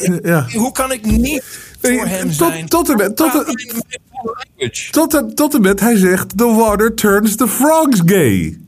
Eh, 0.00 0.16
ja. 0.22 0.46
Hoe 0.52 0.72
kan 0.72 0.92
ik 0.92 1.06
niet 1.06 1.44
voor 1.80 2.06
hem 2.06 2.26
tot, 2.26 2.36
zijn? 2.36 2.68
Tot 2.68 2.90
en 2.90 2.96
met, 2.96 3.16
tot, 3.16 3.32
tot, 4.90 5.10
tot, 5.10 5.36
tot 5.36 5.54
en 5.54 5.60
met 5.60 5.80
hij 5.80 5.96
zegt... 5.96 6.38
The 6.38 6.54
water 6.54 6.94
turns 6.94 7.36
the 7.36 7.48
frogs 7.48 8.00
gay. 8.04 8.60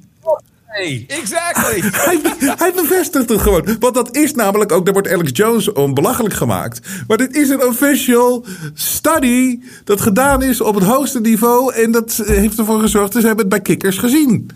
Hey, 0.74 1.04
exactly. 1.08 1.80
hij, 2.06 2.20
hij, 2.58 2.72
bevestigt 2.74 3.28
het 3.28 3.40
gewoon. 3.40 3.76
Want 3.78 3.94
dat 3.94 4.16
is 4.16 4.34
namelijk 4.34 4.72
ook, 4.72 4.84
daar 4.84 4.94
wordt 4.94 5.08
Alex 5.08 5.30
Jones 5.32 5.72
om 5.72 5.94
belachelijk 5.94 6.34
gemaakt. 6.34 6.88
Maar 7.06 7.16
dit 7.16 7.36
is 7.36 7.48
een 7.48 7.66
official 7.66 8.44
study 8.72 9.60
dat 9.84 10.00
gedaan 10.00 10.42
is 10.42 10.60
op 10.60 10.74
het 10.74 10.84
hoogste 10.84 11.20
niveau. 11.20 11.74
En 11.74 11.90
dat 11.90 12.22
heeft 12.24 12.58
ervoor 12.58 12.80
gezorgd, 12.80 13.12
dus 13.12 13.22
hebben 13.22 13.40
het 13.40 13.48
bij 13.48 13.60
kikkers 13.60 13.98
gezien. 13.98 14.50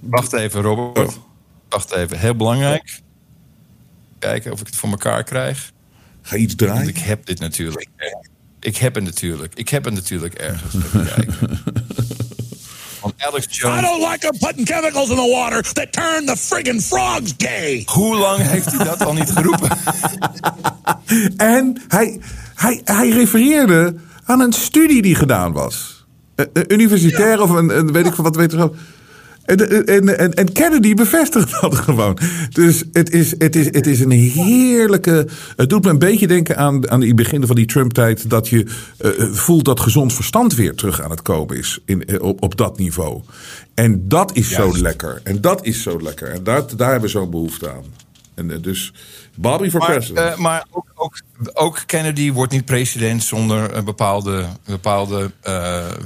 Wacht 0.00 0.32
even, 0.32 0.62
Robert. 0.62 1.08
Oh. 1.08 1.14
Wacht 1.68 1.92
even, 1.92 2.18
heel 2.18 2.36
belangrijk. 2.36 3.00
Kijken 4.18 4.52
of 4.52 4.60
ik 4.60 4.66
het 4.66 4.76
voor 4.76 4.90
elkaar 4.90 5.24
krijg. 5.24 5.72
Ga 6.22 6.36
iets 6.36 6.54
draaien? 6.54 6.76
Want 6.76 6.88
ik 6.88 6.98
heb 6.98 7.26
dit 7.26 7.40
natuurlijk. 7.40 7.88
Ik 8.60 8.76
heb 8.76 8.94
het 8.94 9.04
natuurlijk. 9.04 9.54
Ik 9.54 9.68
heb 9.68 9.84
het 9.84 9.94
natuurlijk 9.94 10.34
ergens. 10.34 10.74
Even 10.74 11.06
kijken. 11.14 11.36
Van 13.00 13.12
Alex 13.16 13.46
Jones. 13.50 13.78
I 13.78 13.82
don't 13.82 14.10
like 14.10 14.18
them 14.18 14.38
putting 14.38 14.66
chemicals 14.66 15.10
in 15.10 15.16
the 15.16 15.30
water 15.30 15.62
that 15.72 15.92
turn 15.92 16.26
the 16.26 16.36
friggin' 16.36 16.80
frogs 16.80 17.34
gay. 17.36 17.82
Hoe 17.86 18.16
lang 18.16 18.42
heeft 18.42 18.72
hij 18.72 18.84
dat 18.84 19.04
al 19.04 19.12
niet 19.12 19.30
geroepen? 19.30 19.68
en 21.36 21.82
hij, 21.88 22.20
hij, 22.54 22.80
hij 22.84 23.08
refereerde 23.08 23.94
aan 24.24 24.40
een 24.40 24.52
studie 24.52 25.02
die 25.02 25.14
gedaan 25.14 25.52
was. 25.52 26.06
Een 26.34 26.72
universitair 26.72 27.42
of 27.42 27.50
een, 27.50 27.78
een 27.78 27.92
weet 27.92 28.06
ik 28.06 28.14
wat 28.14 28.36
weet 28.36 28.52
ik 28.52 28.58
en, 29.48 29.86
en, 29.86 30.18
en, 30.18 30.34
en 30.34 30.52
Kennedy 30.52 30.94
bevestigt 30.94 31.60
dat 31.60 31.74
gewoon. 31.74 32.18
Dus 32.50 32.84
het 32.92 33.10
is, 33.10 33.34
het, 33.38 33.56
is, 33.56 33.64
het 33.64 33.86
is 33.86 34.00
een 34.00 34.10
heerlijke. 34.10 35.28
Het 35.56 35.68
doet 35.68 35.84
me 35.84 35.90
een 35.90 35.98
beetje 35.98 36.26
denken 36.26 36.56
aan, 36.56 36.90
aan 36.90 37.02
het 37.02 37.16
begin 37.16 37.46
van 37.46 37.56
die 37.56 37.66
Trump-tijd. 37.66 38.30
Dat 38.30 38.48
je 38.48 38.66
uh, 39.00 39.10
voelt 39.32 39.64
dat 39.64 39.80
gezond 39.80 40.12
verstand 40.12 40.54
weer 40.54 40.74
terug 40.74 41.02
aan 41.02 41.10
het 41.10 41.22
komen 41.22 41.56
is. 41.56 41.78
In, 41.84 42.20
op, 42.20 42.42
op 42.42 42.56
dat 42.56 42.78
niveau. 42.78 43.20
En 43.74 44.08
dat 44.08 44.36
is 44.36 44.50
zo 44.50 44.78
lekker. 44.78 45.20
En 45.24 45.40
dat 45.40 45.64
is 45.64 45.82
zo 45.82 46.02
lekker. 46.02 46.28
En 46.28 46.44
daar, 46.44 46.76
daar 46.76 46.90
hebben 46.90 47.10
we 47.10 47.18
zo'n 47.18 47.30
behoefte 47.30 47.70
aan. 47.70 47.84
En 48.34 48.60
dus 48.62 48.92
Bobby 49.34 49.70
voor 49.70 49.84
president. 49.84 50.32
Uh, 50.32 50.36
maar 50.36 50.66
ook, 50.70 50.86
ook, 50.94 51.20
ook, 51.52 51.82
Kennedy 51.86 52.32
wordt 52.32 52.52
niet 52.52 52.64
president 52.64 53.22
zonder 53.22 53.76
een 53.76 53.84
bepaalde, 53.84 54.46
bepaalde 54.64 55.30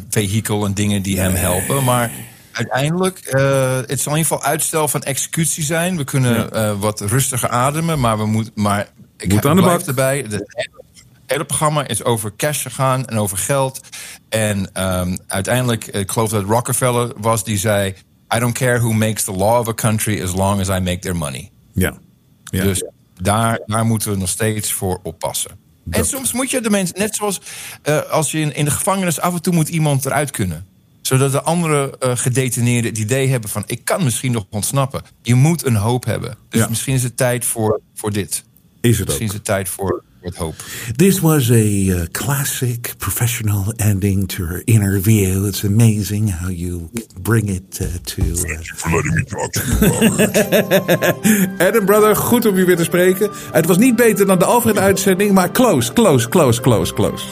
vehikel 0.09 0.64
en 0.64 0.74
dingen 0.74 1.02
die 1.02 1.20
hem 1.20 1.35
helpen. 1.35 1.85
Maar 1.85 2.11
uiteindelijk, 2.52 3.18
eh, 3.18 3.76
het 3.86 4.00
zal 4.00 4.12
in 4.12 4.18
ieder 4.18 4.32
geval 4.32 4.42
uitstel 4.42 4.88
van 4.88 5.02
executie 5.02 5.64
zijn. 5.64 5.96
We 5.96 6.04
kunnen 6.04 6.52
eh, 6.52 6.80
wat 6.80 7.00
rustiger 7.00 7.48
ademen, 7.48 8.00
maar 8.00 8.18
we 8.18 8.26
moeten. 8.26 8.52
Maar 8.54 8.88
ik 9.16 9.32
Moet 9.32 9.46
aan 9.46 9.56
de 9.56 9.62
bak. 9.62 9.80
erbij. 9.80 10.18
Het 10.18 10.30
hele, 10.30 10.82
hele 11.26 11.44
programma 11.44 11.86
is 11.86 12.04
over 12.04 12.36
cash 12.36 12.62
gegaan 12.62 13.06
en 13.06 13.18
over 13.18 13.38
geld. 13.38 13.80
En 14.28 14.70
ehm, 14.72 15.16
uiteindelijk, 15.26 15.86
ik 15.86 16.10
geloof 16.10 16.30
dat 16.30 16.44
Rockefeller 16.44 17.12
was 17.16 17.44
die 17.44 17.58
zei: 17.58 17.94
I 18.36 18.38
don't 18.38 18.54
care 18.54 18.78
who 18.78 18.92
makes 18.92 19.24
the 19.24 19.32
law 19.32 19.58
of 19.58 19.68
a 19.68 19.74
country 19.74 20.22
as 20.22 20.32
long 20.32 20.60
as 20.60 20.68
I 20.68 20.80
make 20.80 20.98
their 20.98 21.16
money. 21.16 21.50
Ja. 21.72 21.98
ja. 22.44 22.62
Dus 22.62 22.84
daar, 23.14 23.60
daar 23.66 23.84
moeten 23.84 24.10
we 24.10 24.16
nog 24.16 24.28
steeds 24.28 24.72
voor 24.72 25.00
oppassen. 25.02 25.50
En 25.90 26.06
soms 26.06 26.32
moet 26.32 26.50
je 26.50 26.60
de 26.60 26.70
mensen, 26.70 26.98
net 26.98 27.14
zoals 27.14 27.40
eh, 27.82 28.00
als 28.10 28.30
je 28.30 28.40
in, 28.40 28.54
in 28.54 28.64
de 28.64 28.70
gevangenis 28.70 29.20
af 29.20 29.34
en 29.34 29.42
toe 29.42 29.52
moet 29.52 29.68
iemand 29.68 30.06
eruit 30.06 30.30
kunnen. 30.30 30.66
Zodat 31.02 31.32
de 31.32 31.42
andere 31.42 31.96
eh, 31.98 32.10
gedetineerden 32.16 32.90
het 32.90 32.98
idee 33.00 33.28
hebben 33.28 33.50
van 33.50 33.62
ik 33.66 33.84
kan 33.84 34.04
misschien 34.04 34.32
nog 34.32 34.44
ontsnappen. 34.50 35.02
Je 35.22 35.34
moet 35.34 35.66
een 35.66 35.76
hoop 35.76 36.04
hebben. 36.04 36.36
Dus 36.48 36.60
Ja. 36.60 36.68
misschien 36.68 36.94
is 36.94 37.02
het 37.02 37.16
tijd 37.16 37.44
voor, 37.44 37.80
voor 37.94 38.12
dit. 38.12 38.44
Is 38.80 38.98
het 38.98 39.06
Misschien 39.06 39.26
ook. 39.26 39.32
is 39.32 39.38
het 39.38 39.44
tijd 39.46 39.68
voor, 39.68 40.02
het 40.20 40.36
hoop. 40.36 40.54
This 40.96 41.18
was 41.20 41.50
a 41.50 41.54
uh, 41.54 42.00
classic 42.12 42.94
professional 42.98 43.72
ending 43.76 44.28
to 44.28 44.44
her 44.44 44.62
interview. 44.64 45.46
It's 45.46 45.64
amazing 45.64 46.34
how 46.40 46.50
you 46.58 46.88
bring 47.22 47.48
it 47.50 47.78
uh, 47.82 47.86
to. 48.02 48.22
Uh, 48.22 48.58
For 48.76 48.90
letting 48.94 49.14
me 49.14 49.24
talk 49.24 49.52
to 49.52 49.62
you. 49.80 51.56
Adam 51.68 51.84
Brother, 51.84 52.16
goed 52.16 52.46
om 52.46 52.56
je 52.56 52.64
weer 52.64 52.76
te 52.76 52.84
spreken. 52.84 53.30
Het 53.52 53.66
was 53.66 53.76
niet 53.78 53.96
beter 53.96 54.26
dan 54.26 54.38
de 54.38 54.44
Alfred-uitzending, 54.44 55.32
maar 55.32 55.50
close, 55.52 55.92
close, 55.92 56.28
close, 56.28 56.60
close, 56.60 56.92
close. 56.94 57.24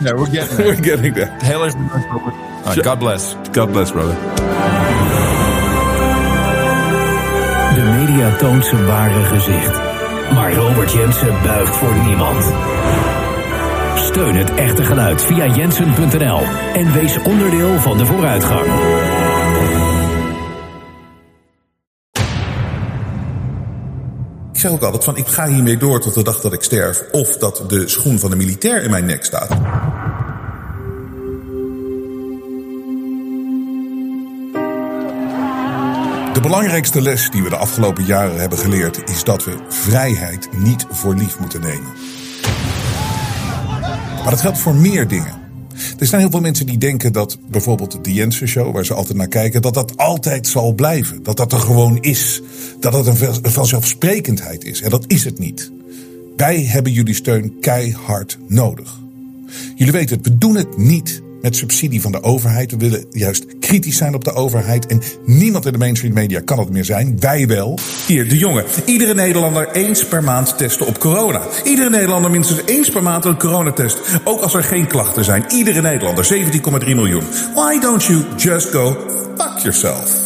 No, 0.00 0.14
we're 0.14 0.30
getting 0.30 0.56
We're 0.56 0.82
getting 0.82 1.14
there. 1.14 1.30
Heel 1.38 1.64
erg 1.64 1.72
bedankt, 1.76 2.08
God 2.74 2.98
bless. 2.98 3.36
God 3.52 3.72
bless, 3.72 3.92
brother. 3.92 4.16
De 7.74 7.82
media 7.82 8.36
toont 8.36 8.64
zijn 8.64 8.86
ware 8.86 9.24
gezicht. 9.24 9.80
Maar 10.32 10.52
Robert 10.52 10.92
Jensen 10.92 11.42
buigt 11.42 11.76
voor 11.76 11.94
niemand. 12.06 12.44
Steun 13.94 14.34
het 14.34 14.54
echte 14.54 14.84
geluid 14.84 15.22
via 15.22 15.46
jensen.nl 15.46 16.40
en 16.74 16.92
wees 16.92 17.18
onderdeel 17.22 17.78
van 17.78 17.98
de 17.98 18.06
vooruitgang. 18.06 18.66
Ik 24.52 24.62
zeg 24.62 24.70
ook 24.70 24.82
altijd 24.82 25.04
van 25.04 25.16
ik 25.16 25.26
ga 25.26 25.46
hiermee 25.46 25.76
door 25.76 26.00
tot 26.00 26.14
de 26.14 26.22
dag 26.22 26.40
dat 26.40 26.52
ik 26.52 26.62
sterf. 26.62 27.02
Of 27.12 27.36
dat 27.36 27.64
de 27.68 27.88
schoen 27.88 28.18
van 28.18 28.30
de 28.30 28.36
militair 28.36 28.82
in 28.82 28.90
mijn 28.90 29.04
nek 29.04 29.24
staat. 29.24 29.48
De 36.36 36.42
belangrijkste 36.42 37.02
les 37.02 37.30
die 37.30 37.42
we 37.42 37.48
de 37.48 37.56
afgelopen 37.56 38.04
jaren 38.04 38.40
hebben 38.40 38.58
geleerd 38.58 39.10
is 39.10 39.24
dat 39.24 39.44
we 39.44 39.56
vrijheid 39.68 40.48
niet 40.58 40.86
voor 40.90 41.14
lief 41.14 41.38
moeten 41.38 41.60
nemen. 41.60 41.92
Maar 44.22 44.30
dat 44.30 44.40
geldt 44.40 44.58
voor 44.58 44.74
meer 44.74 45.08
dingen. 45.08 45.32
Er 45.98 46.06
zijn 46.06 46.20
heel 46.20 46.30
veel 46.30 46.40
mensen 46.40 46.66
die 46.66 46.78
denken 46.78 47.12
dat 47.12 47.38
bijvoorbeeld 47.50 48.04
de 48.04 48.12
Jensen 48.12 48.48
Show, 48.48 48.74
waar 48.74 48.84
ze 48.84 48.94
altijd 48.94 49.16
naar 49.16 49.28
kijken, 49.28 49.62
dat 49.62 49.74
dat 49.74 49.96
altijd 49.96 50.46
zal 50.46 50.72
blijven. 50.72 51.22
Dat 51.22 51.36
dat 51.36 51.52
er 51.52 51.60
gewoon 51.60 51.98
is. 52.00 52.42
Dat 52.80 53.16
van- 53.16 53.38
een 53.42 53.50
vanzelfsprekendheid 53.50 54.64
is. 54.64 54.80
En 54.82 54.90
dat 54.90 55.04
is 55.06 55.24
het 55.24 55.38
niet. 55.38 55.72
Wij 56.36 56.64
hebben 56.64 56.92
jullie 56.92 57.14
steun 57.14 57.56
keihard 57.60 58.38
nodig. 58.48 59.00
Jullie 59.74 59.92
weten 59.92 60.16
het, 60.16 60.26
we 60.26 60.38
doen 60.38 60.56
het 60.56 60.76
niet 60.76 61.22
met 61.46 61.56
subsidie 61.56 62.00
van 62.00 62.12
de 62.12 62.22
overheid. 62.22 62.70
We 62.70 62.76
willen 62.76 63.06
juist 63.10 63.58
kritisch 63.60 63.96
zijn 63.96 64.14
op 64.14 64.24
de 64.24 64.32
overheid. 64.32 64.86
En 64.86 65.02
niemand 65.24 65.66
in 65.66 65.72
de 65.72 65.78
mainstream 65.78 66.14
media 66.14 66.40
kan 66.40 66.58
het 66.58 66.70
meer 66.70 66.84
zijn. 66.84 67.16
Wij 67.20 67.46
wel. 67.46 67.78
Hier, 68.06 68.28
de 68.28 68.38
jongen. 68.38 68.64
Iedere 68.86 69.14
Nederlander 69.14 69.70
eens 69.72 70.06
per 70.06 70.22
maand 70.22 70.58
testen 70.58 70.86
op 70.86 70.98
corona. 70.98 71.40
Iedere 71.64 71.90
Nederlander 71.90 72.30
minstens 72.30 72.60
eens 72.64 72.90
per 72.90 73.02
maand 73.02 73.24
een 73.24 73.38
coronatest. 73.38 73.98
Ook 74.24 74.40
als 74.40 74.54
er 74.54 74.64
geen 74.64 74.86
klachten 74.86 75.24
zijn. 75.24 75.44
Iedere 75.48 75.80
Nederlander, 75.80 76.28
17,3 76.84 76.86
miljoen. 76.86 77.24
Why 77.54 77.78
don't 77.80 78.04
you 78.04 78.24
just 78.36 78.68
go 78.68 78.96
fuck 79.36 79.58
yourself? 79.58 80.25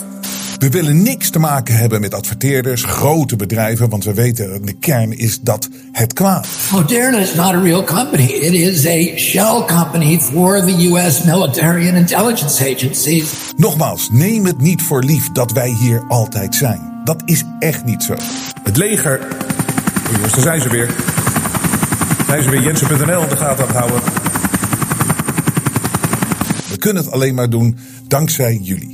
We 0.60 0.68
willen 0.68 1.02
niks 1.02 1.30
te 1.30 1.38
maken 1.38 1.74
hebben 1.74 2.00
met 2.00 2.14
adverteerders, 2.14 2.84
grote 2.84 3.36
bedrijven, 3.36 3.88
want 3.88 4.04
we 4.04 4.14
weten, 4.14 4.66
de 4.66 4.72
kern 4.72 5.18
is 5.18 5.40
dat 5.40 5.68
het 5.92 6.12
kwaad. 6.12 6.48
Moderna 6.72 7.18
is 7.18 7.34
not 7.34 7.54
a 7.54 7.60
real 7.60 7.84
company. 7.84 8.22
It 8.22 8.52
is 8.52 8.86
a 8.86 9.16
shell 9.16 9.64
company 9.66 10.18
for 10.18 10.60
the 10.60 10.88
U.S. 10.88 11.24
military 11.24 11.88
and 11.88 11.96
intelligence 11.96 12.74
agencies. 12.74 13.52
Nogmaals, 13.56 14.08
neem 14.12 14.44
het 14.44 14.60
niet 14.60 14.82
voor 14.82 15.04
lief 15.04 15.32
dat 15.32 15.52
wij 15.52 15.68
hier 15.68 16.04
altijd 16.08 16.54
zijn. 16.54 17.00
Dat 17.04 17.22
is 17.24 17.44
echt 17.58 17.84
niet 17.84 18.02
zo. 18.02 18.14
Het 18.62 18.76
leger. 18.76 19.18
Oh 19.20 20.12
jongens, 20.12 20.32
daar 20.32 20.42
zijn 20.42 20.60
ze 20.60 20.68
weer. 20.68 20.94
Zijn 22.26 22.42
ze 22.42 22.50
weer 22.50 22.62
Jensen.nl 22.62 23.28
de 23.28 23.36
gaten 23.36 23.62
aan 23.62 23.68
het 23.68 23.76
houden. 23.76 24.00
We 26.70 26.76
kunnen 26.78 27.02
het 27.02 27.12
alleen 27.12 27.34
maar 27.34 27.50
doen 27.50 27.78
dankzij 28.08 28.58
jullie. 28.62 28.89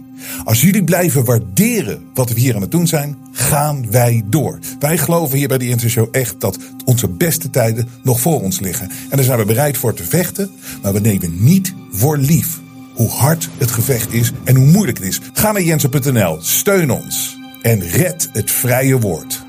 Als 0.46 0.60
jullie 0.60 0.84
blijven 0.84 1.24
waarderen 1.24 2.04
wat 2.14 2.30
we 2.30 2.40
hier 2.40 2.54
aan 2.54 2.60
het 2.60 2.70
doen 2.70 2.86
zijn, 2.86 3.16
gaan 3.32 3.90
wij 3.90 4.22
door. 4.26 4.58
Wij 4.78 4.98
geloven 4.98 5.38
hier 5.38 5.48
bij 5.48 5.58
de 5.58 5.66
Jensen 5.66 5.90
Show 5.90 6.08
echt 6.10 6.40
dat 6.40 6.58
onze 6.84 7.08
beste 7.08 7.50
tijden 7.50 7.88
nog 8.02 8.20
voor 8.20 8.42
ons 8.42 8.60
liggen. 8.60 8.90
En 8.90 9.16
daar 9.16 9.24
zijn 9.24 9.38
we 9.38 9.44
bereid 9.44 9.76
voor 9.76 9.94
te 9.94 10.04
vechten, 10.04 10.50
maar 10.82 10.92
we 10.92 11.00
nemen 11.00 11.44
niet 11.44 11.74
voor 11.90 12.18
lief 12.18 12.60
hoe 12.94 13.08
hard 13.08 13.48
het 13.58 13.70
gevecht 13.70 14.12
is 14.12 14.32
en 14.44 14.56
hoe 14.56 14.66
moeilijk 14.66 14.98
het 14.98 15.06
is. 15.06 15.20
Ga 15.32 15.52
naar 15.52 15.62
jensen.nl, 15.62 16.38
steun 16.40 16.90
ons 16.90 17.38
en 17.62 17.80
red 17.80 18.28
het 18.32 18.50
vrije 18.50 19.00
woord. 19.00 19.45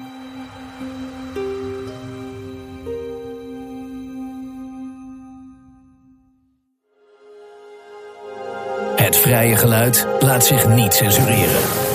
Vrije 9.28 9.56
geluid 9.56 10.08
laat 10.20 10.46
zich 10.46 10.68
niet 10.68 10.94
censureren. 10.94 11.87